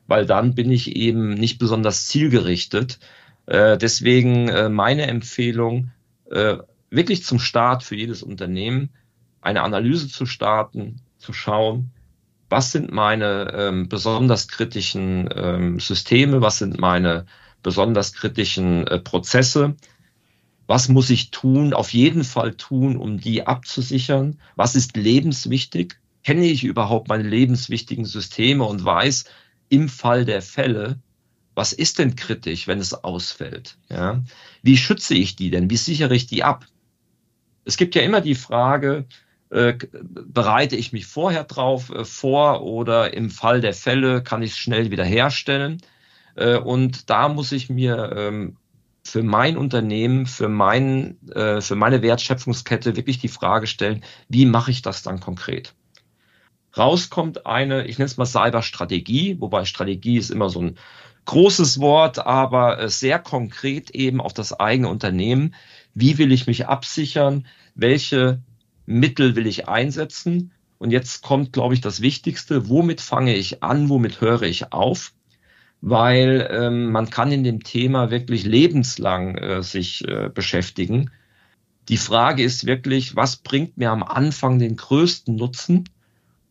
[0.07, 2.99] weil dann bin ich eben nicht besonders zielgerichtet.
[3.47, 5.91] Äh, deswegen äh, meine Empfehlung,
[6.91, 8.91] wirklich zum Start für jedes Unternehmen
[9.41, 11.91] eine Analyse zu starten, zu schauen,
[12.49, 17.27] was sind meine ähm, besonders kritischen ähm, Systeme, was sind meine
[17.63, 19.77] besonders kritischen äh, Prozesse,
[20.67, 26.45] was muss ich tun, auf jeden Fall tun, um die abzusichern, was ist lebenswichtig, kenne
[26.47, 29.25] ich überhaupt meine lebenswichtigen Systeme und weiß
[29.69, 30.99] im Fall der Fälle,
[31.55, 33.79] was ist denn kritisch, wenn es ausfällt?
[33.89, 34.23] Ja?
[34.63, 35.71] Wie schütze ich die denn?
[35.71, 36.67] Wie sichere ich die ab?
[37.69, 39.05] Es gibt ja immer die Frage,
[39.51, 44.53] äh, bereite ich mich vorher drauf äh, vor oder im Fall der Fälle kann ich
[44.53, 45.83] es schnell wieder herstellen.
[46.35, 48.57] Äh, und da muss ich mir ähm,
[49.05, 54.71] für mein Unternehmen, für, mein, äh, für meine Wertschöpfungskette wirklich die Frage stellen, wie mache
[54.71, 55.75] ich das dann konkret?
[56.75, 60.79] Rauskommt eine, ich nenne es mal Cyberstrategie, wobei Strategie ist immer so ein
[61.29, 65.55] großes Wort, aber äh, sehr konkret eben auf das eigene Unternehmen
[65.95, 68.43] wie will ich mich absichern, welche
[68.87, 72.69] Mittel will ich einsetzen Und jetzt kommt, glaube ich, das Wichtigste.
[72.69, 73.89] Womit fange ich an?
[73.89, 75.13] Womit höre ich auf?
[75.81, 81.11] Weil ähm, man kann in dem Thema wirklich lebenslang äh, sich äh, beschäftigen.
[81.89, 85.89] Die Frage ist wirklich, was bringt mir am Anfang den größten Nutzen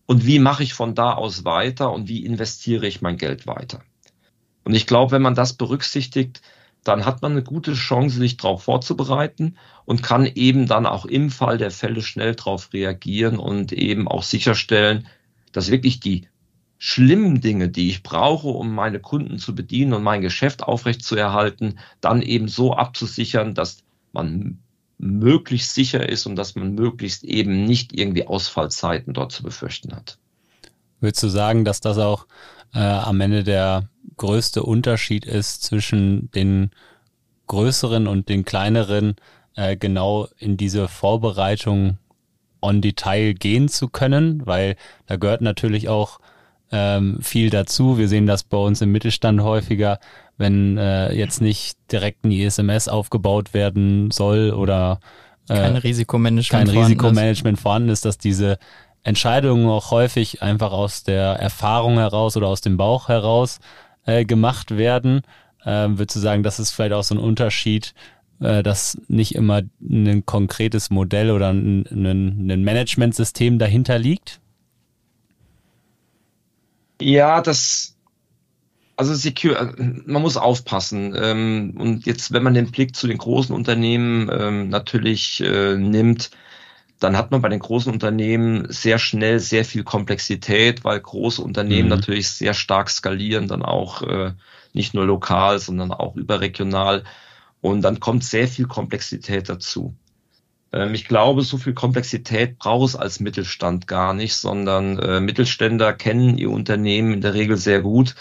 [0.05, 3.81] und wie mache ich von da aus weiter und wie investiere ich mein Geld weiter?
[4.63, 6.41] Und ich glaube, wenn man das berücksichtigt,
[6.87, 11.29] dann hat man eine gute Chance, sich darauf vorzubereiten und kann eben dann auch im
[11.29, 15.07] Fall der Fälle schnell darauf reagieren und eben auch sicherstellen,
[15.51, 16.27] dass wirklich die
[16.77, 22.21] schlimmen Dinge, die ich brauche, um meine Kunden zu bedienen und mein Geschäft aufrechtzuerhalten, dann
[22.21, 24.59] eben so abzusichern, dass man
[24.97, 30.17] möglichst sicher ist und dass man möglichst eben nicht irgendwie Ausfallzeiten dort zu befürchten hat.
[30.99, 32.25] Würdest du sagen, dass das auch
[32.73, 36.71] äh, am Ende der größte Unterschied ist zwischen den
[37.47, 39.15] größeren und den kleineren,
[39.55, 41.97] äh, genau in diese Vorbereitung
[42.61, 44.75] on Detail gehen zu können, weil
[45.05, 46.19] da gehört natürlich auch
[46.71, 47.97] ähm, viel dazu.
[47.97, 49.99] Wir sehen das bei uns im Mittelstand häufiger,
[50.37, 54.99] wenn äh, jetzt nicht direkt ein ISMS aufgebaut werden soll oder
[55.49, 58.57] äh, kein Risikomanagement, kein Risikomanagement vorhanden ist, dass diese
[59.07, 63.59] Entscheidungen auch häufig einfach aus der Erfahrung heraus oder aus dem Bauch heraus
[64.05, 65.21] äh, gemacht werden.
[65.65, 67.93] Ähm, würdest du sagen, das ist vielleicht auch so ein Unterschied,
[68.41, 74.41] äh, dass nicht immer ein konkretes Modell oder ein, ein, Managementsystem dahinter liegt?
[77.01, 77.95] Ja, das,
[78.97, 79.73] also secure,
[80.05, 81.15] man muss aufpassen.
[81.17, 86.29] Ähm, und jetzt, wenn man den Blick zu den großen Unternehmen ähm, natürlich äh, nimmt,
[86.99, 91.89] dann hat man bei den großen Unternehmen sehr schnell sehr viel Komplexität, weil große Unternehmen
[91.89, 91.95] mhm.
[91.95, 94.31] natürlich sehr stark skalieren, dann auch äh,
[94.73, 97.03] nicht nur lokal, sondern auch überregional.
[97.61, 99.95] Und dann kommt sehr viel Komplexität dazu.
[100.71, 105.93] Ähm, ich glaube, so viel Komplexität braucht es als Mittelstand gar nicht, sondern äh, Mittelständler
[105.93, 108.15] kennen ihr Unternehmen in der Regel sehr gut,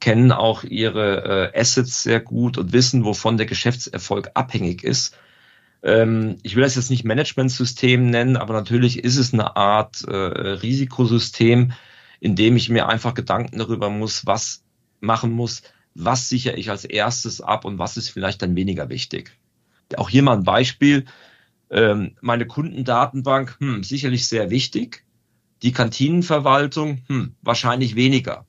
[0.00, 5.16] kennen auch ihre äh, Assets sehr gut und wissen, wovon der Geschäftserfolg abhängig ist
[5.82, 10.14] ähm, ich will das jetzt nicht Managementsystem nennen, aber natürlich ist es eine Art äh,
[10.14, 11.72] Risikosystem,
[12.20, 14.62] in dem ich mir einfach Gedanken darüber muss, was
[15.00, 15.62] machen muss,
[15.94, 19.36] was sichere ich als erstes ab und was ist vielleicht dann weniger wichtig.
[19.96, 21.04] Auch hier mal ein Beispiel.
[21.68, 25.04] Ähm, meine Kundendatenbank, hm, sicherlich sehr wichtig.
[25.62, 28.46] Die Kantinenverwaltung, hm, wahrscheinlich weniger.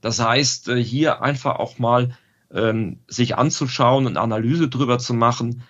[0.00, 2.16] Das heißt, äh, hier einfach auch mal
[2.52, 5.62] ähm, sich anzuschauen und Analyse drüber zu machen,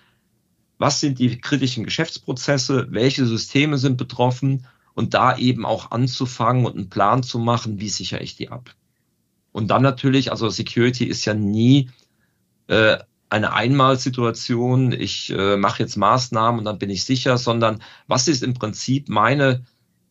[0.77, 4.65] was sind die kritischen Geschäftsprozesse, welche Systeme sind betroffen?
[4.95, 8.75] Und da eben auch anzufangen und einen Plan zu machen, wie sichere ich die ab.
[9.51, 11.89] Und dann natürlich, also Security ist ja nie
[12.67, 12.97] äh,
[13.29, 18.43] eine Einmalsituation, ich äh, mache jetzt Maßnahmen und dann bin ich sicher, sondern was ist
[18.43, 19.65] im Prinzip meine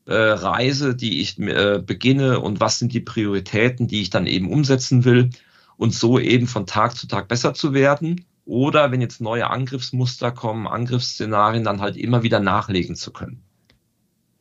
[0.07, 4.51] äh, Reise, die ich äh, beginne und was sind die Prioritäten, die ich dann eben
[4.51, 5.31] umsetzen will?
[5.77, 10.33] Und so eben von Tag zu Tag besser zu werden oder wenn jetzt neue Angriffsmuster
[10.33, 13.43] kommen, Angriffsszenarien, dann halt immer wieder nachlegen zu können.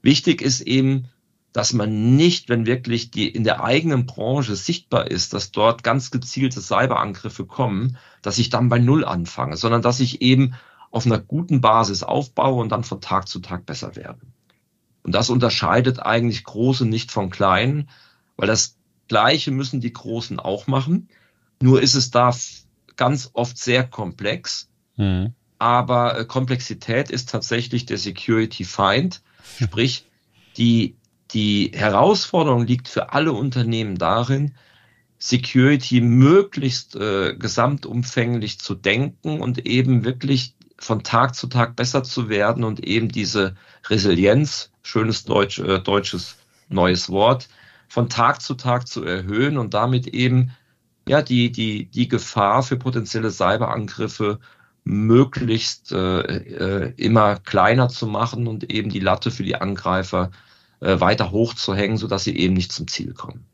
[0.01, 1.09] Wichtig ist eben,
[1.53, 6.09] dass man nicht, wenn wirklich die in der eigenen Branche sichtbar ist, dass dort ganz
[6.09, 10.55] gezielte Cyberangriffe kommen, dass ich dann bei Null anfange, sondern dass ich eben
[10.91, 14.21] auf einer guten Basis aufbaue und dann von Tag zu Tag besser werde.
[15.03, 17.89] Und das unterscheidet eigentlich Große nicht von Kleinen,
[18.37, 21.09] weil das Gleiche müssen die Großen auch machen.
[21.61, 22.31] Nur ist es da
[23.01, 24.69] ganz oft sehr komplex.
[24.95, 25.33] Mhm.
[25.57, 29.23] Aber äh, Komplexität ist tatsächlich der Security-Feind.
[29.59, 30.05] Sprich,
[30.55, 30.97] die,
[31.31, 34.53] die Herausforderung liegt für alle Unternehmen darin,
[35.17, 42.29] Security möglichst äh, gesamtumfänglich zu denken und eben wirklich von Tag zu Tag besser zu
[42.29, 43.55] werden und eben diese
[43.89, 46.35] Resilienz, schönes Deutsch, äh, deutsches
[46.69, 47.49] neues Wort,
[47.87, 50.51] von Tag zu Tag zu erhöhen und damit eben
[51.07, 54.39] ja, die, die, die Gefahr für potenzielle Cyberangriffe
[54.83, 60.31] möglichst äh, äh, immer kleiner zu machen und eben die Latte für die Angreifer
[60.79, 63.45] äh, weiter hochzuhängen, sodass sie eben nicht zum Ziel kommen.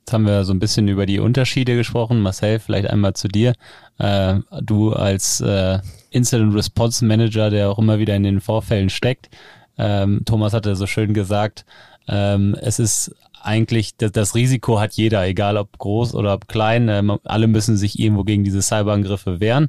[0.00, 2.20] Jetzt haben wir so ein bisschen über die Unterschiede gesprochen.
[2.20, 3.54] Marcel, vielleicht einmal zu dir.
[3.98, 5.78] Äh, du als äh,
[6.10, 9.30] Incident Response Manager, der auch immer wieder in den Vorfällen steckt.
[9.78, 11.64] Ähm, Thomas hatte so schön gesagt,
[12.06, 13.14] ähm, es ist
[13.44, 16.88] eigentlich, das, das, Risiko hat jeder, egal ob groß oder ob klein.
[16.88, 19.68] Ähm, alle müssen sich irgendwo gegen diese Cyberangriffe wehren.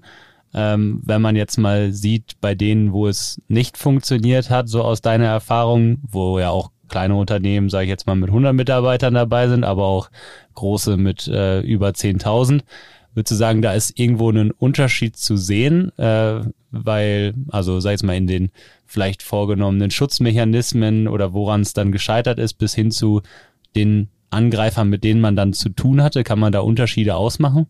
[0.53, 5.01] Ähm, wenn man jetzt mal sieht, bei denen, wo es nicht funktioniert hat, so aus
[5.01, 9.47] deiner Erfahrung, wo ja auch kleine Unternehmen, sage ich jetzt mal, mit 100 Mitarbeitern dabei
[9.47, 10.09] sind, aber auch
[10.53, 12.61] große mit äh, über 10.000.
[13.13, 18.03] würdest du sagen, da ist irgendwo ein Unterschied zu sehen, äh, weil, also sei es
[18.03, 18.51] mal in den
[18.85, 23.21] vielleicht vorgenommenen Schutzmechanismen oder woran es dann gescheitert ist, bis hin zu
[23.75, 27.67] den Angreifern, mit denen man dann zu tun hatte, kann man da Unterschiede ausmachen?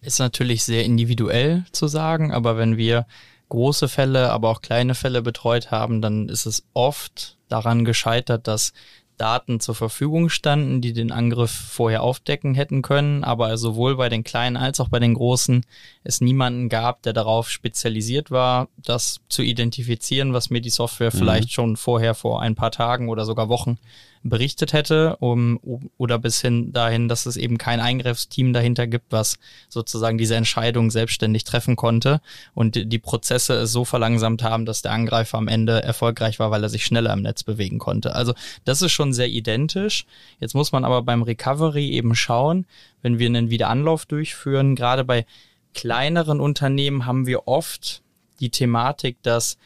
[0.00, 3.06] Ist natürlich sehr individuell zu sagen, aber wenn wir
[3.48, 8.72] große Fälle, aber auch kleine Fälle betreut haben, dann ist es oft daran gescheitert, dass
[9.16, 14.22] Daten zur Verfügung standen, die den Angriff vorher aufdecken hätten können, aber sowohl bei den
[14.22, 15.66] kleinen als auch bei den großen
[16.04, 21.18] es niemanden gab, der darauf spezialisiert war, das zu identifizieren, was mir die Software mhm.
[21.18, 23.78] vielleicht schon vorher vor ein paar Tagen oder sogar Wochen
[24.22, 25.60] berichtet hätte, um,
[25.96, 30.90] oder bis hin dahin, dass es eben kein Eingriffsteam dahinter gibt, was sozusagen diese Entscheidung
[30.90, 32.20] selbstständig treffen konnte
[32.54, 36.62] und die, Prozesse es so verlangsamt haben, dass der Angreifer am Ende erfolgreich war, weil
[36.62, 38.14] er sich schneller im Netz bewegen konnte.
[38.14, 40.04] Also das ist schon sehr identisch.
[40.40, 42.66] Jetzt muss man aber beim Recovery eben schauen,
[43.02, 45.26] wenn wir einen Wiederanlauf durchführen, gerade bei
[45.74, 48.02] kleineren Unternehmen haben wir oft
[48.40, 49.58] die Thematik, dass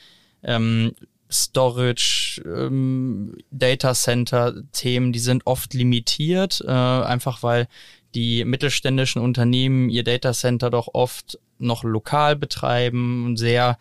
[0.42, 0.92] ähm,
[1.32, 7.68] Storage, ähm, Data Center Themen, die sind oft limitiert, äh, einfach weil
[8.14, 13.78] die mittelständischen Unternehmen ihr Data Center doch oft noch lokal betreiben und sehr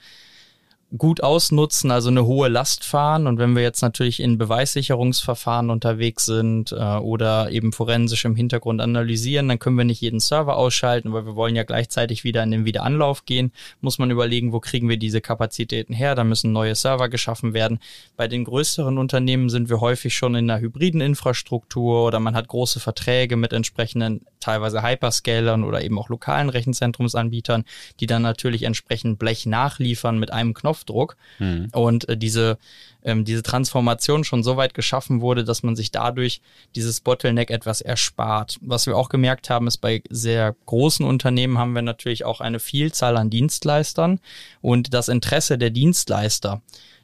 [0.97, 3.27] gut ausnutzen, also eine hohe Last fahren.
[3.27, 8.81] Und wenn wir jetzt natürlich in Beweissicherungsverfahren unterwegs sind äh, oder eben forensisch im Hintergrund
[8.81, 12.51] analysieren, dann können wir nicht jeden Server ausschalten, weil wir wollen ja gleichzeitig wieder in
[12.51, 13.53] den Wiederanlauf gehen.
[13.79, 16.15] Muss man überlegen, wo kriegen wir diese Kapazitäten her?
[16.15, 17.79] Da müssen neue Server geschaffen werden.
[18.17, 22.49] Bei den größeren Unternehmen sind wir häufig schon in einer hybriden Infrastruktur oder man hat
[22.49, 27.63] große Verträge mit entsprechenden teilweise Hyperscalern oder eben auch lokalen Rechenzentrumsanbietern,
[27.99, 31.15] die dann natürlich entsprechend Blech nachliefern mit einem Knopfdruck.
[31.39, 31.69] Mhm.
[31.71, 32.57] Und äh, diese,
[33.03, 36.41] ähm, diese Transformation schon so weit geschaffen wurde, dass man sich dadurch
[36.75, 38.57] dieses Bottleneck etwas erspart.
[38.61, 42.59] Was wir auch gemerkt haben, ist bei sehr großen Unternehmen haben wir natürlich auch eine
[42.59, 44.19] Vielzahl an Dienstleistern
[44.61, 46.61] und das Interesse der Dienstleister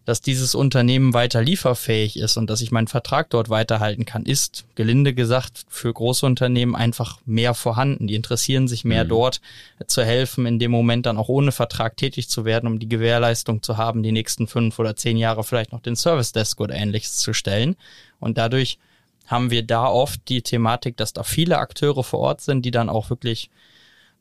[0.07, 4.63] dass dieses Unternehmen weiter lieferfähig ist und dass ich meinen Vertrag dort weiterhalten kann, ist,
[4.75, 8.07] gelinde gesagt, für große Unternehmen einfach mehr vorhanden.
[8.07, 9.09] Die interessieren sich mehr mhm.
[9.09, 9.41] dort
[9.85, 13.61] zu helfen, in dem Moment dann auch ohne Vertrag tätig zu werden, um die Gewährleistung
[13.61, 17.17] zu haben, die nächsten fünf oder zehn Jahre vielleicht noch den Service Desk oder ähnliches
[17.17, 17.75] zu stellen.
[18.21, 18.79] Und dadurch
[19.25, 22.87] haben wir da oft die Thematik, dass da viele Akteure vor Ort sind, die dann
[22.87, 23.49] auch wirklich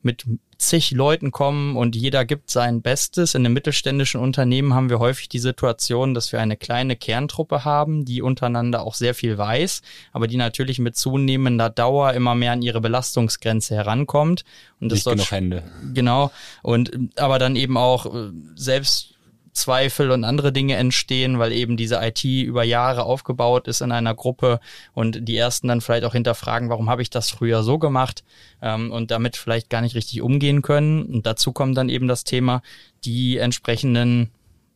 [0.03, 0.25] mit
[0.59, 3.35] zig Leuten kommen und jeder gibt sein Bestes.
[3.35, 8.05] In einem mittelständischen Unternehmen haben wir häufig die Situation, dass wir eine kleine Kerntruppe haben,
[8.05, 12.62] die untereinander auch sehr viel weiß, aber die natürlich mit zunehmender Dauer immer mehr an
[12.62, 14.45] ihre Belastungsgrenze herankommt.
[14.81, 15.62] Und das Nicht genug Hände.
[15.95, 16.31] Genau.
[16.62, 19.15] Und aber dann eben auch äh, selbst
[19.57, 24.14] Zweifel und andere Dinge entstehen, weil eben diese IT über Jahre aufgebaut ist in einer
[24.14, 24.61] Gruppe
[24.92, 28.23] und die ersten dann vielleicht auch hinterfragen, warum habe ich das früher so gemacht
[28.62, 31.07] ähm, und damit vielleicht gar nicht richtig umgehen können.
[31.07, 32.62] Und dazu kommt dann eben das Thema,
[33.05, 34.31] die entsprechenden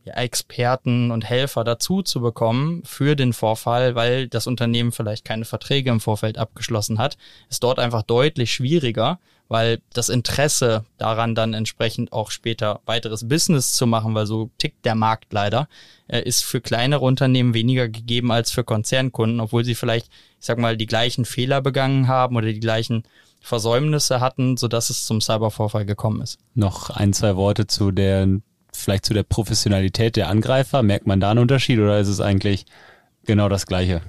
[0.05, 5.91] Experten und Helfer dazu zu bekommen für den Vorfall, weil das Unternehmen vielleicht keine Verträge
[5.91, 7.17] im Vorfeld abgeschlossen hat,
[7.49, 9.19] ist dort einfach deutlich schwieriger,
[9.51, 14.85] weil das Interesse daran dann entsprechend auch später weiteres Business zu machen, weil so tickt
[14.85, 15.67] der Markt leider,
[16.07, 20.07] äh, ist für kleinere Unternehmen weniger gegeben als für Konzernkunden, obwohl sie vielleicht,
[20.39, 23.03] ich sag mal, die gleichen Fehler begangen haben oder die gleichen
[23.41, 26.39] Versäumnisse hatten, sodass es zum Cybervorfall gekommen ist.
[26.55, 28.29] Noch ein, zwei Worte zu der
[28.71, 30.81] vielleicht zu der Professionalität der Angreifer?
[30.81, 32.65] Merkt man da einen Unterschied oder ist es eigentlich
[33.25, 34.01] genau das Gleiche?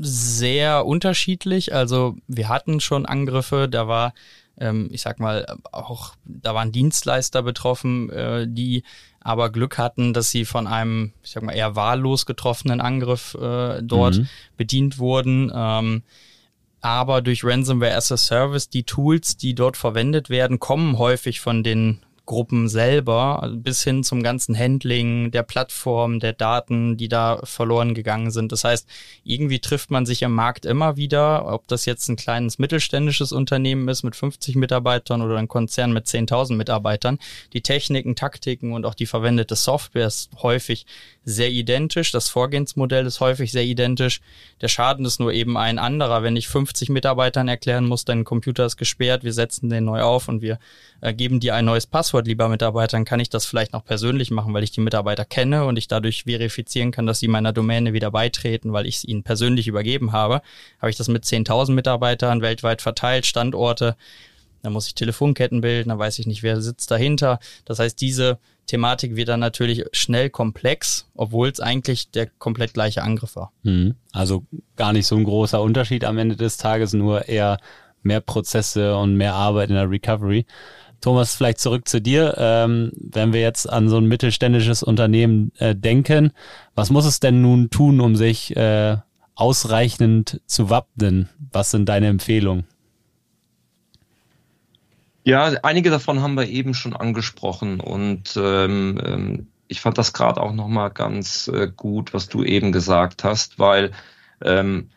[0.00, 1.74] Sehr unterschiedlich.
[1.74, 4.12] Also wir hatten schon Angriffe, da war
[4.58, 8.84] ähm, ich sag mal, auch da waren Dienstleister betroffen, äh, die
[9.20, 13.82] aber Glück hatten, dass sie von einem, ich sag mal, eher wahllos getroffenen Angriff äh,
[13.82, 14.28] dort mhm.
[14.56, 15.50] bedient wurden.
[15.54, 16.02] Ähm,
[16.82, 21.62] aber durch Ransomware as a Service, die Tools, die dort verwendet werden, kommen häufig von
[21.62, 27.94] den Gruppen selber bis hin zum ganzen Handling der Plattform, der Daten, die da verloren
[27.94, 28.50] gegangen sind.
[28.50, 28.88] Das heißt,
[29.24, 33.88] irgendwie trifft man sich am Markt immer wieder, ob das jetzt ein kleines mittelständisches Unternehmen
[33.88, 37.18] ist mit 50 Mitarbeitern oder ein Konzern mit 10.000 Mitarbeitern.
[37.52, 40.86] Die Techniken, Taktiken und auch die verwendete Software ist häufig
[41.24, 42.10] sehr identisch.
[42.10, 44.20] Das Vorgehensmodell ist häufig sehr identisch.
[44.60, 46.22] Der Schaden ist nur eben ein anderer.
[46.22, 50.28] Wenn ich 50 Mitarbeitern erklären muss, dein Computer ist gesperrt, wir setzen den neu auf
[50.28, 50.58] und wir
[51.00, 54.30] äh, geben dir ein neues Passwort, lieber Mitarbeiter, dann kann ich das vielleicht noch persönlich
[54.30, 57.92] machen, weil ich die Mitarbeiter kenne und ich dadurch verifizieren kann, dass sie meiner Domäne
[57.92, 60.42] wieder beitreten, weil ich es ihnen persönlich übergeben habe.
[60.80, 63.96] Habe ich das mit 10.000 Mitarbeitern weltweit verteilt, Standorte,
[64.62, 67.38] dann muss ich Telefonketten bilden, dann weiß ich nicht, wer sitzt dahinter.
[67.66, 73.02] Das heißt, diese Thematik wird dann natürlich schnell komplex, obwohl es eigentlich der komplett gleiche
[73.02, 73.52] Angriff war.
[73.64, 73.94] Hm.
[74.12, 74.44] Also
[74.76, 77.58] gar nicht so ein großer Unterschied am Ende des Tages, nur eher
[78.02, 80.46] mehr Prozesse und mehr Arbeit in der Recovery.
[81.04, 82.34] Thomas, vielleicht zurück zu dir.
[82.38, 86.32] Ähm, wenn wir jetzt an so ein mittelständisches Unternehmen äh, denken,
[86.74, 88.96] was muss es denn nun tun, um sich äh,
[89.34, 91.28] ausreichend zu wappnen?
[91.52, 92.64] Was sind deine Empfehlungen?
[95.24, 100.40] Ja, einige davon haben wir eben schon angesprochen und ähm, ähm ich fand das gerade
[100.40, 103.92] auch nochmal ganz äh, gut, was du eben gesagt hast, weil
[104.42, 104.90] ähm,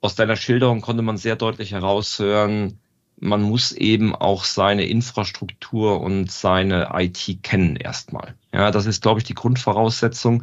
[0.00, 2.78] aus deiner Schilderung konnte man sehr deutlich heraushören,
[3.22, 8.34] man muss eben auch seine Infrastruktur und seine IT kennen erstmal.
[8.52, 10.42] Ja, das ist, glaube ich, die Grundvoraussetzung.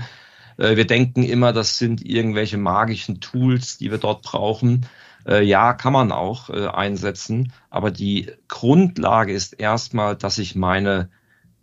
[0.57, 4.85] Äh, wir denken immer, das sind irgendwelche magischen Tools, die wir dort brauchen.
[5.27, 11.09] Äh, ja, kann man auch äh, einsetzen, aber die Grundlage ist erstmal, dass ich meine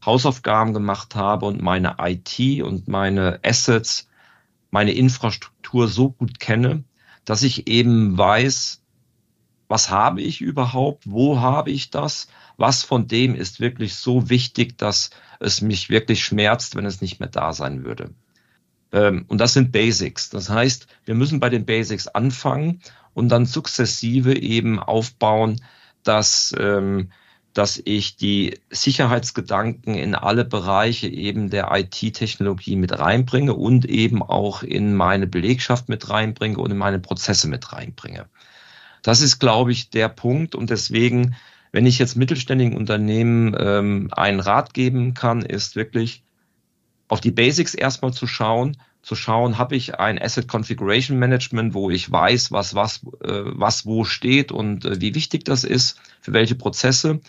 [0.05, 4.07] Hausaufgaben gemacht habe und meine IT und meine Assets,
[4.71, 6.85] meine Infrastruktur so gut kenne,
[7.25, 8.83] dass ich eben weiß,
[9.69, 14.79] was habe ich überhaupt, wo habe ich das, was von dem ist wirklich so wichtig,
[14.79, 15.11] dass
[15.41, 18.11] es mich wirklich schmerzt, wenn es nicht mehr da sein würde.
[18.93, 20.31] Ähm, und das sind Basics.
[20.31, 22.81] Das heißt, wir müssen bei den Basics anfangen
[23.14, 25.61] und dann sukzessive eben aufbauen,
[26.03, 27.11] dass, ähm,
[27.53, 34.62] dass ich die Sicherheitsgedanken in alle Bereiche eben der IT-Technologie mit reinbringe und eben auch
[34.62, 38.27] in meine Belegschaft mit reinbringe und in meine Prozesse mit reinbringe.
[39.07, 41.36] Das ist, glaube ich, der Punkt und deswegen,
[41.70, 46.24] wenn ich jetzt mittelständigen Unternehmen ähm, einen Rat geben kann, ist wirklich
[47.07, 48.76] auf die Basics erstmal zu schauen
[49.07, 53.86] zu schauen, habe ich ein Asset Configuration Management, wo ich weiß, was, was, äh, was
[53.86, 57.20] wo steht und äh, wie wichtig das ist, für welche Prozesse.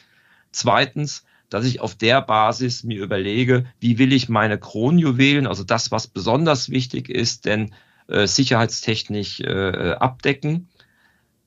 [0.51, 5.91] Zweitens, dass ich auf der Basis mir überlege, wie will ich meine Kronjuwelen, also das,
[5.91, 7.75] was besonders wichtig ist, denn
[8.07, 10.69] äh, sicherheitstechnisch äh, abdecken.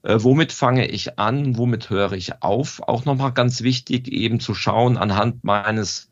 [0.02, 1.56] Äh, womit fange ich an?
[1.58, 2.80] Womit höre ich auf?
[2.82, 6.10] Auch nochmal ganz wichtig, eben zu schauen anhand meines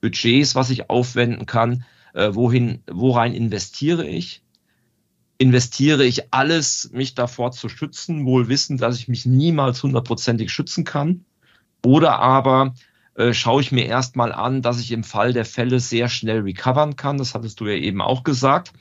[0.00, 4.42] Budgets, was ich aufwenden kann, äh, wohin, worein investiere ich?
[5.38, 10.84] Investiere ich alles, mich davor zu schützen, wohl wissen, dass ich mich niemals hundertprozentig schützen
[10.84, 11.24] kann?
[11.84, 12.74] Oder aber
[13.14, 16.96] äh, schaue ich mir erstmal an, dass ich im Fall der Fälle sehr schnell recovern
[16.96, 17.18] kann.
[17.18, 18.72] Das hattest du ja eben auch gesagt.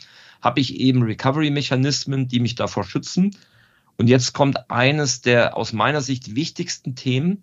[0.41, 3.35] Habe ich eben Recovery-Mechanismen, die mich davor schützen?
[3.97, 7.41] Und jetzt kommt eines der aus meiner Sicht wichtigsten Themen,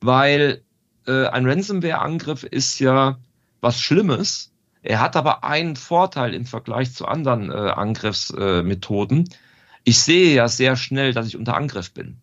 [0.00, 0.62] weil
[1.06, 3.18] äh, ein Ransomware-Angriff ist ja
[3.60, 4.50] was Schlimmes,
[4.82, 9.26] er hat aber einen Vorteil im Vergleich zu anderen äh, Angriffsmethoden.
[9.26, 9.36] Äh,
[9.84, 12.18] ich sehe ja sehr schnell, dass ich unter Angriff bin,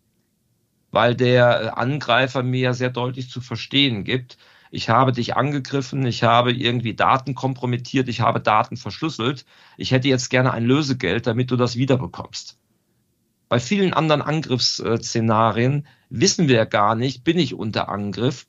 [0.90, 4.38] weil der äh, Angreifer mir ja sehr deutlich zu verstehen gibt,
[4.70, 9.46] ich habe dich angegriffen, ich habe irgendwie Daten kompromittiert, ich habe Daten verschlüsselt,
[9.78, 12.58] ich hätte jetzt gerne ein Lösegeld, damit du das wiederbekommst.
[13.48, 18.46] Bei vielen anderen Angriffsszenarien wissen wir gar nicht, bin ich unter Angriff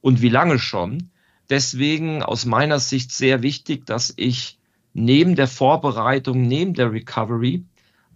[0.00, 1.10] und wie lange schon.
[1.48, 4.58] Deswegen aus meiner Sicht sehr wichtig, dass ich
[4.92, 7.64] neben der Vorbereitung, neben der Recovery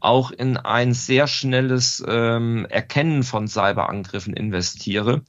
[0.01, 5.22] auch in ein sehr schnelles ähm, Erkennen von Cyberangriffen investiere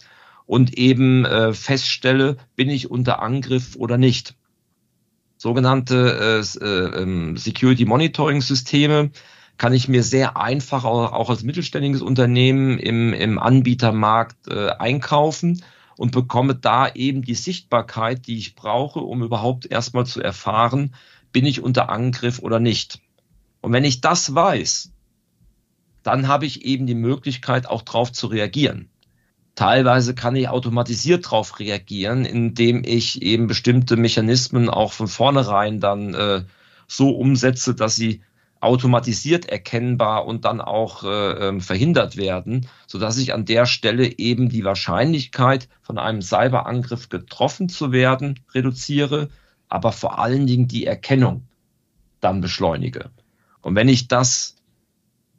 [0.46, 4.36] und eben äh, feststelle, bin ich unter Angriff oder nicht.
[5.38, 9.12] Sogenannte äh, äh, ähm, Security Monitoring Systeme
[9.58, 15.64] kann ich mir sehr einfach auch, als mittelständiges Unternehmen im, im Anbietermarkt äh, einkaufen
[15.98, 20.94] und bekomme da eben die Sichtbarkeit, die ich brauche, um überhaupt erstmal zu erfahren,
[21.32, 23.00] bin ich unter Angriff oder nicht.
[23.62, 24.92] Und wenn ich das weiß,
[26.04, 28.90] dann habe ich eben die Möglichkeit, auch darauf zu reagieren.
[29.56, 36.14] Teilweise kann ich automatisiert darauf reagieren, indem ich eben bestimmte Mechanismen auch von vornherein dann
[36.14, 36.44] äh,
[36.88, 38.22] so umsetze, dass sie
[38.66, 44.18] automatisiert erkennbar und dann auch äh, ähm, verhindert werden, so dass ich an der Stelle
[44.18, 49.30] eben die Wahrscheinlichkeit von einem Cyberangriff getroffen zu werden reduziere,
[49.70, 51.44] aber vor allen Dingen die Erkennung
[52.22, 53.12] dann beschleunige.
[53.62, 54.56] Und wenn ich das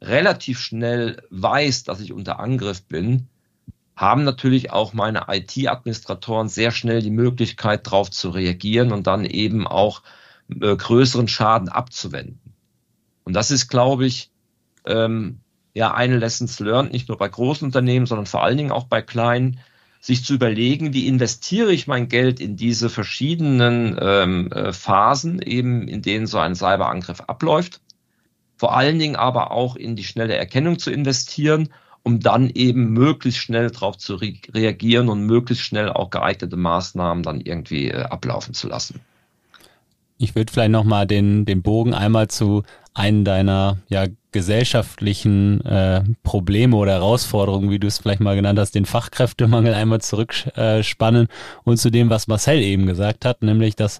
[0.01, 3.27] relativ schnell weiß, dass ich unter Angriff bin,
[3.95, 9.67] haben natürlich auch meine IT-Administratoren sehr schnell die Möglichkeit, darauf zu reagieren und dann eben
[9.67, 10.01] auch
[10.49, 12.46] äh, größeren Schaden abzuwenden.
[13.27, 14.31] Und das ist, glaube ich,
[14.85, 15.39] ähm,
[15.73, 19.01] ja eine Lessons learned, nicht nur bei großen Unternehmen, sondern vor allen Dingen auch bei
[19.01, 19.59] kleinen,
[19.99, 25.89] sich zu überlegen, wie investiere ich mein Geld in diese verschiedenen ähm, äh, Phasen, eben
[25.89, 27.81] in denen so ein Cyberangriff abläuft.
[28.55, 31.67] Vor allen Dingen aber auch in die schnelle Erkennung zu investieren,
[32.03, 37.23] um dann eben möglichst schnell darauf zu re reagieren und möglichst schnell auch geeignete Maßnahmen
[37.23, 39.01] dann irgendwie äh, ablaufen zu lassen.
[40.17, 42.63] Ich würde vielleicht nochmal den, den Bogen einmal zu
[42.97, 48.75] einem deiner ja, gesellschaftlichen äh, Probleme oder Herausforderungen, wie du es vielleicht mal genannt hast,
[48.75, 51.27] den Fachkräftemangel einmal zurückspannen
[51.63, 53.99] und zu dem, was Marcel eben gesagt hat, nämlich dass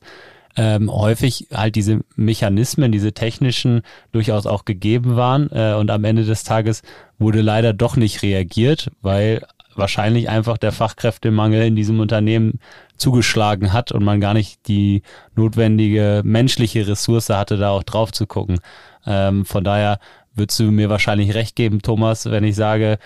[0.56, 6.26] ähm, häufig halt diese Mechanismen, diese technischen durchaus auch gegeben waren äh, und am Ende
[6.26, 6.82] des Tages
[7.20, 9.46] wurde leider doch nicht reagiert, weil
[9.78, 12.60] wahrscheinlich einfach der Fachkräftemangel in diesem Unternehmen
[12.98, 15.04] zugeschlagen hat und man gar nicht die
[15.36, 18.60] notwendige menschliche Ressource hatte, da auch drauf zu gucken.
[19.06, 20.00] Ähm, von daher
[20.34, 23.00] würdest du mir wahrscheinlich recht geben, Thomas, wenn ich sage,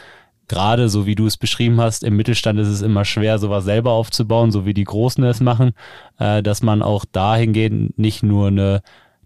[0.48, 3.92] gerade so wie du es beschrieben hast, im Mittelstand ist es immer schwer, sowas selber
[3.92, 5.72] aufzubauen, so wie die Großen es machen,
[6.20, 8.82] äh, dass man auch dahingehend nicht nur eine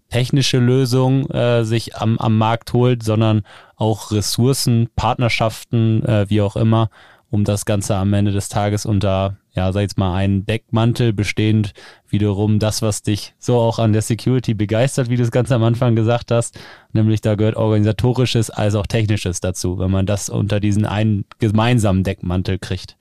[0.08, 3.42] technische Lösung äh, sich am, am Markt holt, sondern
[3.74, 6.90] auch Ressourcen, Partnerschaften, äh, wie auch immer,
[7.30, 11.72] um das Ganze am Ende des Tages unter, ja, sag jetzt mal, einen Deckmantel bestehend
[12.08, 15.62] wiederum das, was dich so auch an der Security begeistert, wie du es ganz am
[15.64, 16.58] Anfang gesagt hast,
[16.92, 22.04] nämlich da gehört organisatorisches als auch technisches dazu, wenn man das unter diesen einen gemeinsamen
[22.04, 22.96] Deckmantel kriegt.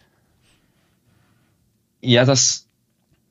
[2.01, 2.67] Ja, das,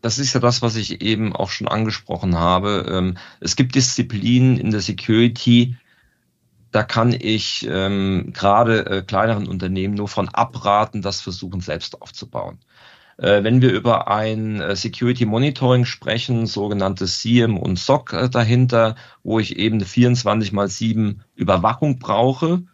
[0.01, 2.87] das ist ja das, was ich eben auch schon angesprochen habe.
[2.89, 5.77] Ähm, es gibt Disziplinen in der Security,
[6.75, 12.59] da kann ich ähm, gerade äh, kleineren Unternehmen nur von abraten, das versuchen selbst aufzubauen.
[13.17, 18.97] Äh, wenn wir über ein äh, Security Monitoring sprechen, sogenanntes SIEM und SOC äh, dahinter,
[19.23, 22.65] wo ich eben eine 24 mal 7 Überwachung brauche,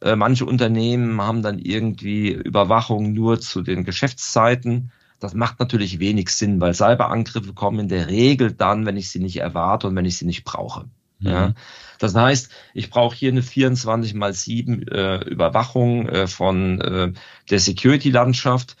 [0.00, 4.92] äh, manche Unternehmen haben dann irgendwie Überwachung nur zu den Geschäftszeiten.
[5.20, 9.20] Das macht natürlich wenig Sinn, weil Cyberangriffe kommen in der Regel dann, wenn ich sie
[9.20, 10.86] nicht erwarte und wenn ich sie nicht brauche.
[11.18, 11.26] Mhm.
[11.28, 11.54] Ja.
[11.98, 17.12] Das heißt, ich brauche hier eine 24 mal 7 äh, Überwachung äh, von äh,
[17.50, 18.76] der Security-Landschaft.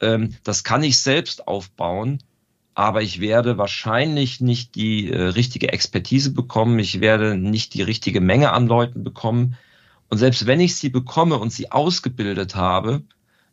[0.00, 2.22] Ähm, das kann ich selbst aufbauen,
[2.74, 6.78] aber ich werde wahrscheinlich nicht die äh, richtige Expertise bekommen.
[6.78, 9.56] Ich werde nicht die richtige Menge an Leuten bekommen.
[10.08, 13.02] Und selbst wenn ich sie bekomme und sie ausgebildet habe,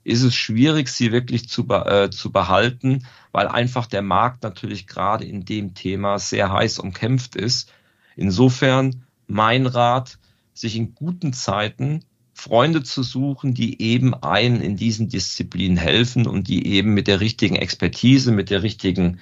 [0.03, 5.25] ist es schwierig, sie wirklich zu, äh, zu behalten, weil einfach der Markt natürlich gerade
[5.25, 7.73] in dem Thema sehr heiß umkämpft ist.
[8.15, 10.17] Insofern mein Rat,
[10.53, 12.01] sich in guten Zeiten
[12.33, 17.21] Freunde zu suchen, die eben einen in diesen Disziplinen helfen und die eben mit der
[17.21, 19.19] richtigen Expertise, mit der richtigen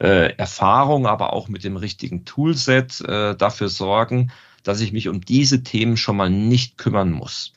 [0.00, 4.30] äh, Erfahrung, aber auch mit dem richtigen Toolset äh, dafür sorgen,
[4.62, 7.52] dass ich mich um diese Themen schon mal nicht kümmern muss.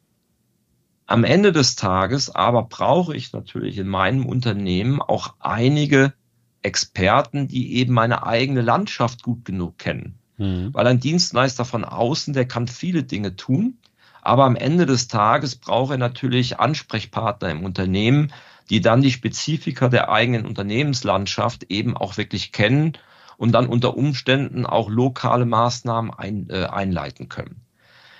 [1.05, 6.13] Am Ende des Tages aber brauche ich natürlich in meinem Unternehmen auch einige
[6.61, 10.20] Experten, die eben meine eigene Landschaft gut genug kennen.
[10.41, 10.73] Mhm.
[10.73, 13.77] Weil ein Dienstleister von außen, der kann viele Dinge tun,
[14.23, 18.33] aber am Ende des Tages braucht er natürlich Ansprechpartner im Unternehmen,
[18.71, 22.93] die dann die Spezifika der eigenen Unternehmenslandschaft eben auch wirklich kennen
[23.37, 27.61] und dann unter Umständen auch lokale Maßnahmen ein, äh, einleiten können.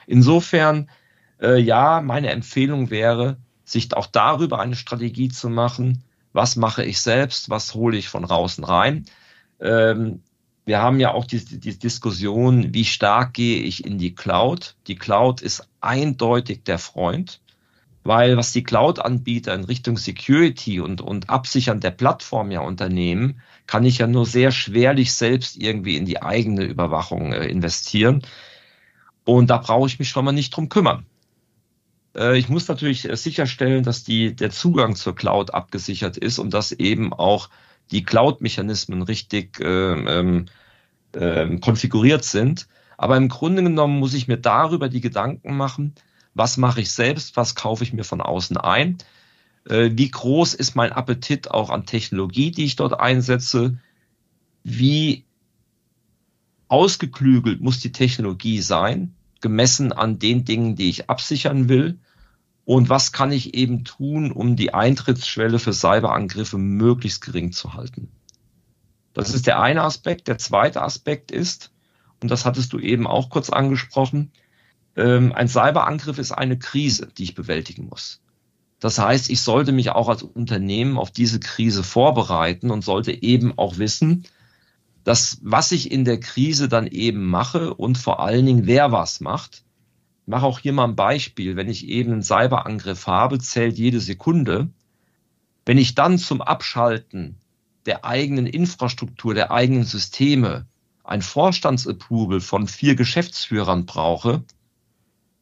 [0.06, 0.90] Insofern,
[1.42, 6.04] äh, ja, meine Empfehlung wäre, sich auch darüber eine Strategie zu machen,
[6.34, 9.06] was mache ich selbst, was hole ich von draußen rein.
[9.60, 10.22] Ähm,
[10.66, 14.76] wir haben ja auch die, die Diskussion, wie stark gehe ich in die Cloud.
[14.88, 17.42] Die Cloud ist eindeutig der Freund,
[18.04, 23.86] weil was die Cloud-Anbieter in Richtung Security und, und Absichern der Plattform ja unternehmen, kann
[23.86, 28.22] ich ja nur sehr schwerlich selbst irgendwie in die eigene Überwachung äh, investieren.
[29.24, 31.06] Und da brauche ich mich schon mal nicht drum kümmern.
[32.16, 36.54] Äh, ich muss natürlich äh, sicherstellen, dass die, der Zugang zur Cloud abgesichert ist und
[36.54, 37.50] dass eben auch
[37.92, 40.46] die Cloud-Mechanismen richtig ähm, ähm,
[41.14, 42.68] ähm, konfiguriert sind.
[42.98, 45.96] Aber im Grunde genommen muss ich mir darüber die Gedanken machen,
[46.34, 48.98] was mache ich selbst, was kaufe ich mir von außen ein,
[49.68, 53.78] äh, wie groß ist mein Appetit auch an Technologie, die ich dort einsetze,
[54.64, 55.26] wie
[56.68, 62.00] ausgeklügelt muss die Technologie sein, gemessen an den Dingen, die ich absichern will
[62.66, 68.10] und was kann ich eben tun, um die Eintrittsschwelle für Cyberangriffe möglichst gering zu halten.
[69.14, 70.28] Das ist der eine Aspekt.
[70.28, 71.72] Der zweite Aspekt ist,
[72.22, 74.32] und das hattest du eben auch kurz angesprochen,
[74.96, 78.22] ähm, ein Cyberangriff ist eine Krise, die ich bewältigen muss.
[78.80, 83.58] Das heißt, ich sollte mich auch als Unternehmen auf diese Krise vorbereiten und sollte eben
[83.58, 84.26] auch wissen,
[85.04, 89.20] dass was ich in der Krise dann eben mache und vor allen Dingen wer was
[89.20, 89.64] macht,
[90.26, 91.56] mache auch hier mal ein Beispiel.
[91.56, 94.70] Wenn ich eben einen Cyberangriff habe, zählt jede Sekunde.
[95.66, 97.38] Wenn ich dann zum Abschalten
[97.86, 100.68] der eigenen Infrastruktur, der eigenen Systeme
[101.04, 104.44] ein Vorstandsapproval von vier Geschäftsführern brauche,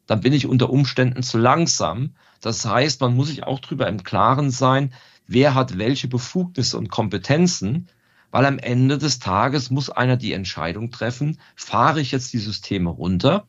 [0.07, 2.15] dann bin ich unter Umständen zu langsam.
[2.41, 4.93] Das heißt, man muss sich auch darüber im Klaren sein,
[5.27, 7.89] wer hat welche Befugnisse und Kompetenzen,
[8.31, 12.89] weil am Ende des Tages muss einer die Entscheidung treffen, fahre ich jetzt die Systeme
[12.89, 13.45] runter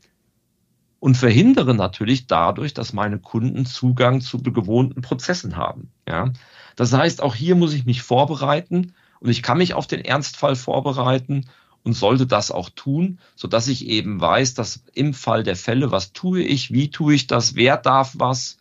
[1.00, 5.90] und verhindere natürlich dadurch, dass meine Kunden Zugang zu gewohnten Prozessen haben.
[6.06, 6.32] Ja?
[6.76, 10.54] Das heißt, auch hier muss ich mich vorbereiten und ich kann mich auf den Ernstfall
[10.54, 11.46] vorbereiten
[11.82, 15.90] und sollte das auch tun, so dass ich eben weiß, dass im Fall der Fälle,
[15.90, 18.58] was tue ich, wie tue ich das, wer darf was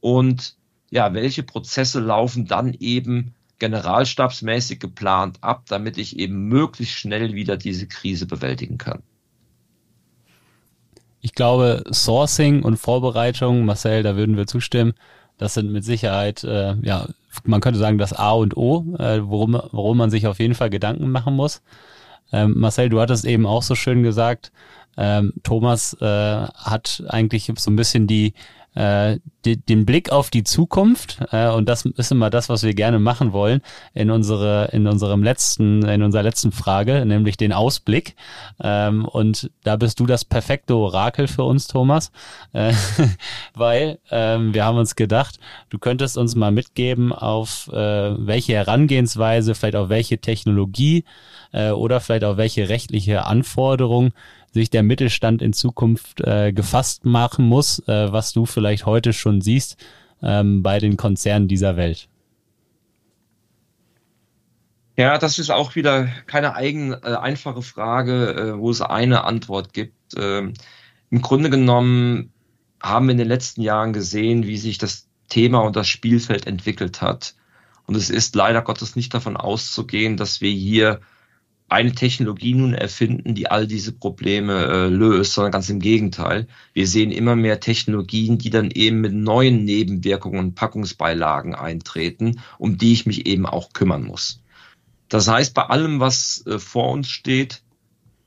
[0.00, 0.56] und
[0.90, 7.56] ja, welche Prozesse laufen dann eben generalstabsmäßig geplant ab, damit ich eben möglichst schnell wieder
[7.56, 9.02] diese Krise bewältigen kann.
[11.20, 14.94] Ich glaube, Sourcing und Vorbereitung, Marcel, da würden wir zustimmen.
[15.36, 17.08] Das sind mit Sicherheit, äh, ja,
[17.44, 20.70] man könnte sagen, das A und O, äh, worum, worum man sich auf jeden Fall
[20.70, 21.62] Gedanken machen muss.
[22.32, 24.52] Ähm, Marcel, du hattest eben auch so schön gesagt,
[24.96, 28.34] ähm, Thomas äh, hat eigentlich so ein bisschen die
[28.74, 32.74] äh, die, den Blick auf die Zukunft äh, und das ist immer das, was wir
[32.74, 33.60] gerne machen wollen
[33.94, 38.14] in unsere in unserem letzten in unserer letzten Frage, nämlich den Ausblick.
[38.60, 42.12] Ähm, und da bist du das perfekte Orakel für uns, Thomas,
[42.52, 42.72] äh,
[43.54, 45.38] weil ähm, wir haben uns gedacht,
[45.70, 51.04] du könntest uns mal mitgeben, auf äh, welche Herangehensweise, vielleicht auf welche Technologie
[51.52, 54.12] äh, oder vielleicht auf welche rechtliche Anforderung
[54.52, 59.40] sich der Mittelstand in Zukunft äh, gefasst machen muss, äh, was du vielleicht heute schon
[59.40, 59.76] siehst
[60.22, 62.08] ähm, bei den Konzernen dieser Welt?
[64.96, 69.72] Ja, das ist auch wieder keine eigen, äh, einfache Frage, äh, wo es eine Antwort
[69.72, 69.94] gibt.
[70.16, 70.54] Ähm,
[71.10, 72.32] Im Grunde genommen
[72.82, 77.00] haben wir in den letzten Jahren gesehen, wie sich das Thema und das Spielfeld entwickelt
[77.00, 77.34] hat.
[77.86, 81.00] Und es ist leider Gottes nicht davon auszugehen, dass wir hier
[81.68, 86.46] eine Technologie nun erfinden, die all diese Probleme äh, löst, sondern ganz im Gegenteil.
[86.72, 92.78] Wir sehen immer mehr Technologien, die dann eben mit neuen Nebenwirkungen und Packungsbeilagen eintreten, um
[92.78, 94.42] die ich mich eben auch kümmern muss.
[95.08, 97.62] Das heißt, bei allem, was äh, vor uns steht,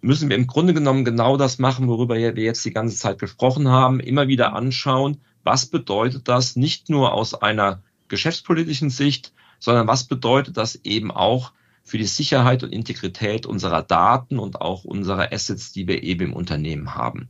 [0.01, 3.69] müssen wir im Grunde genommen genau das machen, worüber wir jetzt die ganze Zeit gesprochen
[3.69, 10.03] haben, immer wieder anschauen, was bedeutet das nicht nur aus einer geschäftspolitischen Sicht, sondern was
[10.03, 11.53] bedeutet das eben auch
[11.91, 16.33] für die Sicherheit und Integrität unserer Daten und auch unserer Assets, die wir eben im
[16.33, 17.27] Unternehmen haben.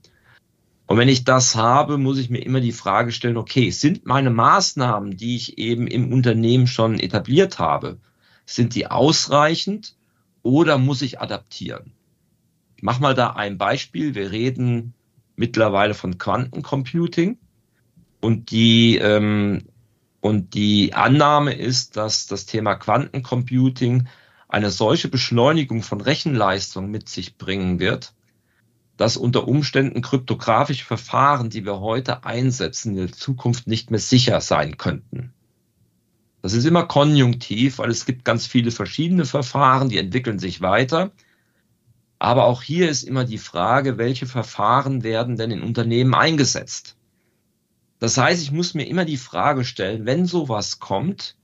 [0.86, 4.30] Und wenn ich das habe, muss ich mir immer die Frage stellen, okay, sind meine
[4.30, 7.98] Maßnahmen, die ich eben im Unternehmen schon etabliert habe,
[8.46, 9.96] sind die ausreichend
[10.44, 11.94] oder muss ich adaptieren?
[12.76, 14.14] Ich mache mal da ein Beispiel.
[14.14, 14.94] Wir reden
[15.36, 17.40] mittlerweile von Quantencomputing
[18.20, 19.64] und die ähm,
[20.20, 24.08] und die Annahme ist, dass das Thema Quantencomputing
[24.52, 28.14] eine solche Beschleunigung von Rechenleistung mit sich bringen wird,
[28.98, 34.42] dass unter Umständen kryptografische Verfahren, die wir heute einsetzen, in der Zukunft nicht mehr sicher
[34.42, 35.34] sein könnten.
[36.42, 41.12] Das ist immer konjunktiv, weil es gibt ganz viele verschiedene Verfahren, die entwickeln sich weiter.
[42.20, 46.98] Aber auch hier ist immer die Frage, welche Verfahren werden denn in Unternehmen eingesetzt?
[48.00, 51.36] Das heißt, ich muss mir immer die Frage stellen, wenn sowas kommt,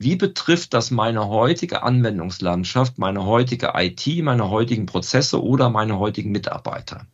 [0.00, 6.32] wie betrifft das meine heutige Anwendungslandschaft, meine heutige IT, meine heutigen Prozesse oder meine heutigen
[6.32, 7.06] Mitarbeiter?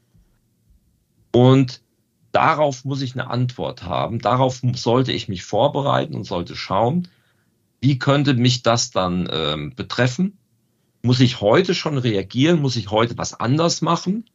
[1.33, 1.83] Und
[2.31, 4.21] darauf muss ich eine Antwort haben.
[4.21, 7.09] Darauf sollte ich mich vorbereiten und sollte schauen,
[7.81, 10.39] wie könnte mich das dann ähm, betreffen?
[11.03, 12.63] Muss ich heute schon reagieren?
[12.63, 14.31] Muss ich heute was anders machen?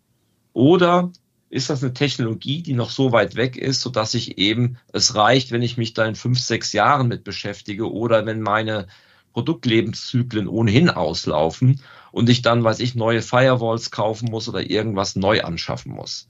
[0.52, 1.10] Oder
[1.52, 5.16] ist das eine Technologie, die noch so weit weg ist, so dass ich eben, es
[5.16, 8.88] reicht, wenn ich mich da in fünf, sechs Jahren mit beschäftige oder wenn meine
[9.34, 11.82] Produktlebenszyklen ohnehin auslaufen
[12.14, 16.30] und ich dann, weiß ich, neue Firewalls kaufen muss oder irgendwas neu anschaffen muss.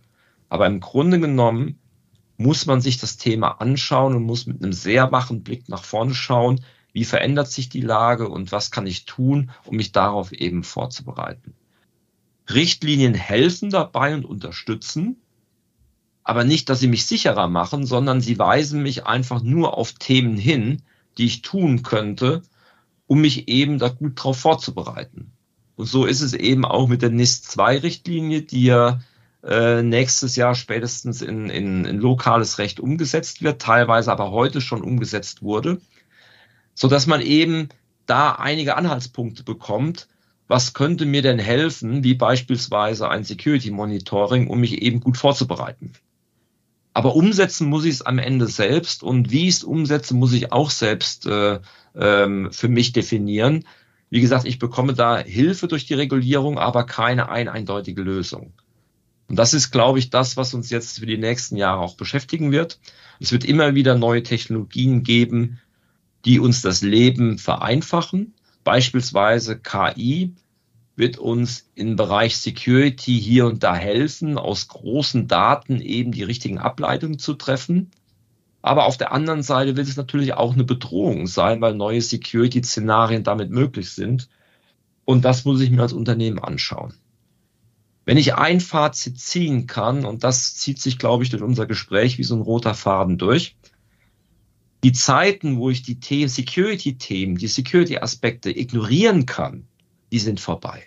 [0.50, 1.80] Aber im Grunde genommen
[2.38, 6.16] muss man sich das Thema anschauen und muss mit einem sehr wachen Blick nach vorne
[6.16, 10.64] schauen, wie verändert sich die Lage und was kann ich tun, um mich darauf eben
[10.64, 11.54] vorzubereiten.
[12.54, 15.18] Richtlinien helfen dabei und unterstützen,
[16.24, 20.38] aber nicht, dass sie mich sicherer machen, sondern sie weisen mich einfach nur auf Themen
[20.38, 20.82] hin,
[21.18, 22.42] die ich tun könnte,
[23.08, 25.34] um mich eben da gut drauf vorzubereiten.
[25.76, 29.02] Und so ist es eben auch mit der NIS-2-Richtlinie, die ja
[29.44, 34.82] äh, nächstes Jahr spätestens in, in, in lokales Recht umgesetzt wird, teilweise aber heute schon
[34.82, 35.82] umgesetzt wurde,
[36.76, 37.70] so dass man eben
[38.06, 40.08] da einige Anhaltspunkte bekommt,
[40.52, 45.94] was könnte mir denn helfen, wie beispielsweise ein Security Monitoring, um mich eben gut vorzubereiten.
[46.94, 50.52] Aber umsetzen muss ich es am Ende selbst und wie ich es umsetze, muss ich
[50.52, 51.60] auch selbst äh,
[51.96, 53.64] ähm, für mich definieren.
[54.10, 58.52] Wie gesagt, ich bekomme da Hilfe durch die Regulierung, aber keine ein eindeutige Lösung.
[59.30, 62.52] Und das ist, glaube ich, das, was uns jetzt für die nächsten Jahre auch beschäftigen
[62.52, 62.78] wird.
[63.22, 65.62] Es wird immer wieder neue Technologien geben,
[66.26, 68.34] die uns das Leben vereinfachen,
[68.64, 70.34] beispielsweise KI,
[70.96, 76.60] wird uns im Bereich Security hier und da helfen, aus großen Daten eben die richtigen
[76.60, 77.92] Ableitungen zu treffen.
[78.62, 83.24] Aber auf der anderen Seite wird es natürlich auch eine Bedrohung sein, weil neue Security-Szenarien
[83.24, 84.30] damit möglich sind.
[85.04, 86.94] Und das muss ich mir als Unternehmen anschauen.
[88.06, 92.18] Wenn ich ein Fazit ziehen kann, und das zieht sich, glaube ich, durch unser Gespräch
[92.18, 93.56] wie so ein roter Faden durch,
[94.84, 99.68] die Zeiten, wo ich die Themen, Security-Themen, die Security-Aspekte ignorieren kann,
[100.12, 100.84] die sind vorbei.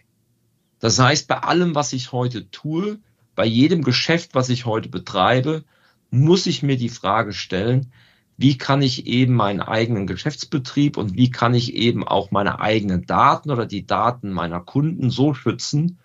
[0.80, 2.98] Das heißt, bei allem, was ich heute tue,
[3.34, 5.64] bei jedem Geschäft, was ich heute betreibe,
[6.10, 7.92] muss ich mir die Frage stellen,
[8.36, 13.06] wie kann ich eben meinen eigenen Geschäftsbetrieb und wie kann ich eben auch meine eigenen
[13.06, 15.98] Daten oder die Daten meiner Kunden so schützen,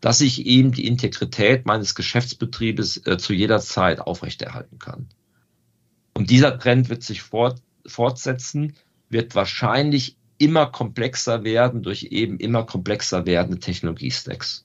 [0.00, 5.08] dass ich eben die Integrität meines Geschäftsbetriebes äh, zu jeder Zeit aufrechterhalten kann.
[6.18, 8.74] Und dieser Trend wird sich fort, fortsetzen,
[9.08, 14.64] wird wahrscheinlich immer komplexer werden durch eben immer komplexer werdende Technologiestacks.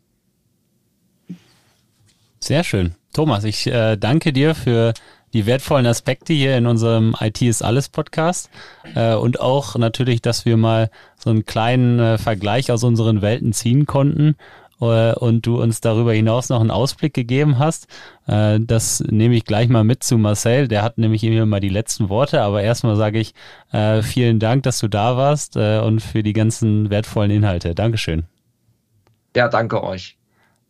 [2.39, 2.95] Sehr schön.
[3.13, 4.95] Thomas, ich äh, danke dir für
[5.33, 8.49] die wertvollen Aspekte hier in unserem IT ist alles Podcast
[8.95, 10.89] äh, und auch natürlich, dass wir mal
[11.19, 14.37] so einen kleinen äh, Vergleich aus unseren Welten ziehen konnten
[14.79, 17.87] und du uns darüber hinaus noch einen Ausblick gegeben hast.
[18.27, 20.67] Äh, das nehme ich gleich mal mit zu Marcel.
[20.67, 22.41] Der hat nämlich immer mal die letzten Worte.
[22.41, 23.33] Aber erstmal sage ich
[23.71, 27.75] äh, vielen Dank, dass du da warst und für die ganzen wertvollen Inhalte.
[27.75, 28.25] Dankeschön.
[29.35, 30.17] Ja, danke euch.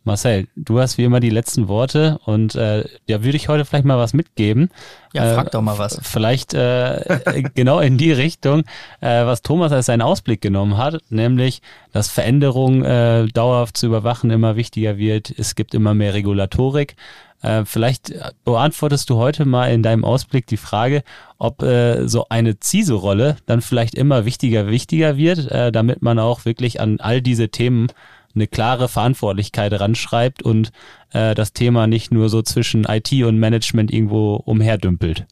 [0.06, 3.86] Marcel, du hast wie immer die letzten Worte und äh, ja, würde ich heute vielleicht
[3.86, 4.70] mal was mitgeben.
[5.14, 6.00] Ja, frag äh, doch mal was.
[6.04, 8.64] Vielleicht äh, genau in die Richtung,
[9.00, 11.62] äh, was Thomas als seinen Ausblick genommen hat, nämlich,
[11.94, 15.34] dass Veränderung äh, dauerhaft zu überwachen immer wichtiger wird.
[15.38, 16.96] Es gibt immer mehr Regulatorik.
[17.44, 18.14] Äh, vielleicht
[18.46, 21.04] beantwortest du heute mal in deinem Ausblick die Frage,
[21.38, 26.46] ob äh, so eine CISO-Rolle dann vielleicht immer wichtiger, wichtiger wird, äh, damit man auch
[26.46, 27.88] wirklich an all diese Themen
[28.36, 30.72] eine klare Verantwortlichkeit ranschreibt und
[31.12, 35.26] äh, das Thema nicht nur so zwischen IT und Management irgendwo umherdümpelt.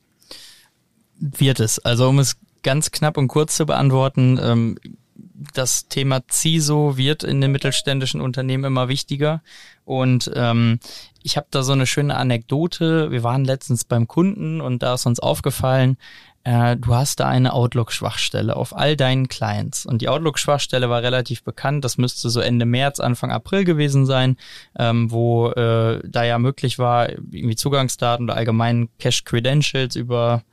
[1.20, 1.80] Wird es.
[1.80, 4.78] Also um es ganz knapp und kurz zu beantworten, ähm,
[5.54, 9.42] das Thema CISO wird in den mittelständischen Unternehmen immer wichtiger.
[9.86, 10.80] Und ähm,
[11.24, 13.12] ich habe da so eine schöne Anekdote.
[13.12, 15.98] Wir waren letztens beim Kunden und da ist uns aufgefallen,
[16.44, 19.86] äh, du hast da eine Outlook-Schwachstelle auf all deinen Clients.
[19.86, 21.86] Und die Outlook-Schwachstelle war relativ bekannt.
[21.86, 24.38] Das müsste so Ende März, Anfang April gewesen sein,
[24.78, 30.44] ähm, wo äh, da ja möglich war, irgendwie Zugangsdaten oder allgemein Cache-Credentials über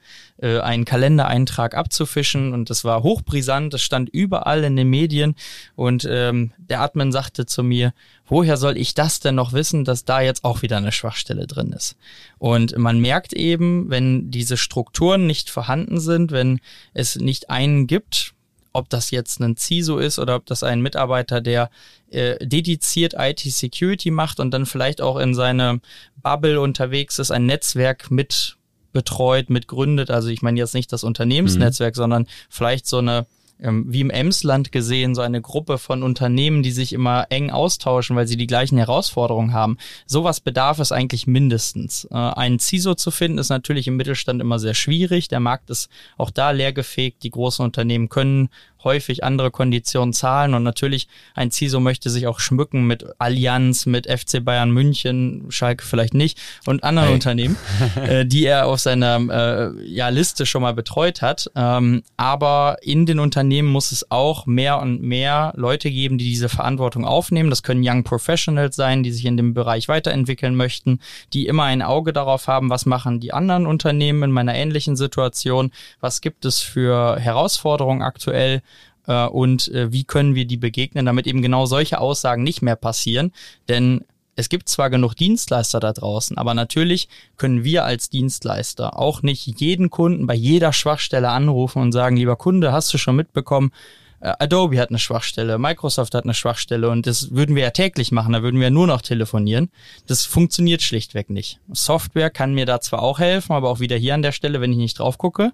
[0.41, 5.35] äh, einen Kalendereintrag abzufischen und das war hochbrisant, das stand überall in den Medien
[5.77, 7.93] und ähm, der Admin sagte zu mir,
[8.27, 11.73] woher soll ich das denn noch wissen, dass da jetzt auch wieder eine Schwachstelle drin
[11.73, 11.97] ist?
[12.39, 16.61] Und man merkt eben, wenn diese Strukturen nicht vorhanden sind, wenn
[16.95, 18.35] es nicht einen gibt,
[18.73, 21.71] ob das jetzt ein CISO ist oder ob das ein Mitarbeiter, der
[22.11, 25.81] äh, dediziert IT-Security macht und dann vielleicht auch in seine
[26.23, 28.58] Bubble unterwegs ist, ein Netzwerk mit
[28.93, 30.11] betreut, mitgründet.
[30.11, 31.99] Also ich meine jetzt nicht das Unternehmensnetzwerk, mhm.
[31.99, 33.27] sondern vielleicht so eine
[33.61, 38.17] ähm, wie im Emsland gesehen, so eine Gruppe von Unternehmen, die sich immer eng austauschen,
[38.17, 39.79] weil sie die gleichen Herausforderungen haben.
[40.07, 42.07] Sowas bedarf es eigentlich mindestens.
[42.11, 45.29] Äh, einen CISO zu finden ist natürlich im Mittelstand immer sehr schwierig.
[45.29, 47.23] Der Markt ist auch da leergefegt.
[47.23, 48.49] Die großen Unternehmen können
[48.85, 54.07] häufig andere Konditionen zahlen und natürlich ein CISO möchte sich auch schmücken mit Allianz, mit
[54.07, 57.15] FC Bayern München, Schalke vielleicht nicht und anderen hey.
[57.15, 57.57] Unternehmen,
[57.97, 61.51] äh, die er auf seiner äh, ja, Liste schon mal betreut hat.
[61.55, 66.49] Ähm, aber in den Unternehmen muss es auch mehr und mehr Leute geben, die diese
[66.49, 67.51] Verantwortung aufnehmen.
[67.51, 71.01] Das können Young Professionals sein, die sich in dem Bereich weiterentwickeln möchten,
[71.33, 75.71] die immer ein Auge darauf haben, was machen die anderen Unternehmen in meiner ähnlichen Situation,
[76.01, 78.63] was gibt es für Herausforderungen aktuell
[79.09, 82.77] äh, und äh, wie können wir die begegnen, damit eben genau solche Aussagen nicht mehr
[82.77, 83.33] passieren.
[83.69, 84.05] Denn
[84.37, 89.61] es gibt zwar genug Dienstleister da draußen, aber natürlich können wir als Dienstleister auch nicht
[89.61, 93.73] jeden Kunden bei jeder Schwachstelle anrufen und sagen, lieber Kunde, hast du schon mitbekommen,
[94.21, 98.13] äh, Adobe hat eine Schwachstelle, Microsoft hat eine Schwachstelle und das würden wir ja täglich
[98.13, 99.71] machen, da würden wir nur noch telefonieren.
[100.07, 101.59] Das funktioniert schlichtweg nicht.
[101.73, 104.71] Software kann mir da zwar auch helfen, aber auch wieder hier an der Stelle, wenn
[104.73, 105.53] ich nicht drauf gucke,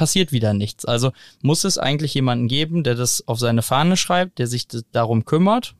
[0.00, 0.86] passiert wieder nichts.
[0.86, 5.26] Also muss es eigentlich jemanden geben, der das auf seine Fahne schreibt, der sich darum
[5.26, 5.74] kümmert,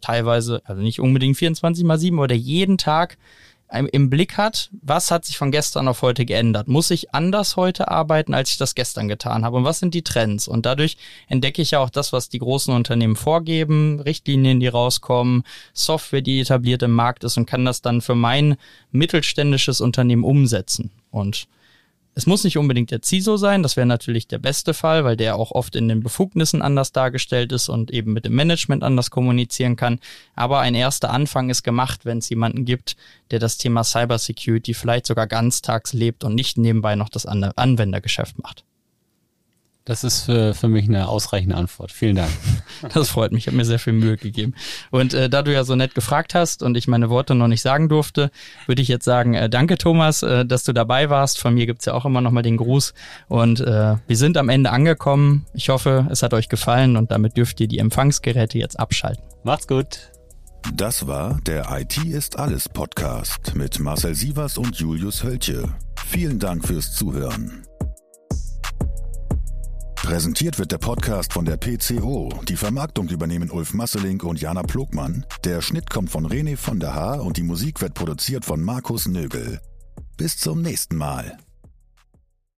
[0.00, 3.18] teilweise, also nicht unbedingt 24 mal 7, aber der jeden Tag
[3.70, 6.66] im Blick hat, was hat sich von gestern auf heute geändert?
[6.66, 9.58] Muss ich anders heute arbeiten, als ich das gestern getan habe?
[9.58, 10.48] Und was sind die Trends?
[10.48, 10.96] Und dadurch
[11.26, 15.42] entdecke ich ja auch das, was die großen Unternehmen vorgeben, Richtlinien, die rauskommen,
[15.74, 18.56] Software, die etabliert im Markt ist und kann das dann für mein
[18.92, 20.90] mittelständisches Unternehmen umsetzen.
[21.10, 21.46] Und
[22.18, 25.36] Es muss nicht unbedingt der CISO sein, das wäre natürlich der beste Fall, weil der
[25.36, 29.76] auch oft in den Befugnissen anders dargestellt ist und eben mit dem Management anders kommunizieren
[29.76, 30.00] kann.
[30.34, 32.96] Aber ein erster Anfang ist gemacht, wenn es jemanden gibt,
[33.30, 38.64] der das Thema Cybersecurity vielleicht sogar ganztags lebt und nicht nebenbei noch das Anwendergeschäft macht.
[39.88, 41.90] Das ist für, für mich eine ausreichende Antwort.
[41.90, 42.30] Vielen Dank.
[42.94, 43.44] Das freut mich.
[43.44, 44.54] Ich habe mir sehr viel Mühe gegeben.
[44.90, 47.62] Und äh, da du ja so nett gefragt hast und ich meine Worte noch nicht
[47.62, 48.30] sagen durfte,
[48.66, 51.40] würde ich jetzt sagen, äh, danke Thomas, äh, dass du dabei warst.
[51.40, 52.94] Von mir gibt's ja auch immer noch mal den Gruß.
[53.26, 55.46] Und äh, wir sind am Ende angekommen.
[55.54, 59.24] Ich hoffe, es hat euch gefallen und damit dürft ihr die Empfangsgeräte jetzt abschalten.
[59.42, 60.12] Macht's gut.
[60.74, 65.64] Das war der IT ist alles Podcast mit Marcel Sievers und Julius Hölche.
[66.06, 67.67] Vielen Dank fürs Zuhören.
[70.08, 72.30] Präsentiert wird der Podcast von der PCO.
[72.48, 75.26] Die Vermarktung übernehmen Ulf Masselink und Jana Plogmann.
[75.44, 79.06] Der Schnitt kommt von René von der Haar und die Musik wird produziert von Markus
[79.06, 79.60] Nögel.
[80.16, 81.36] Bis zum nächsten Mal.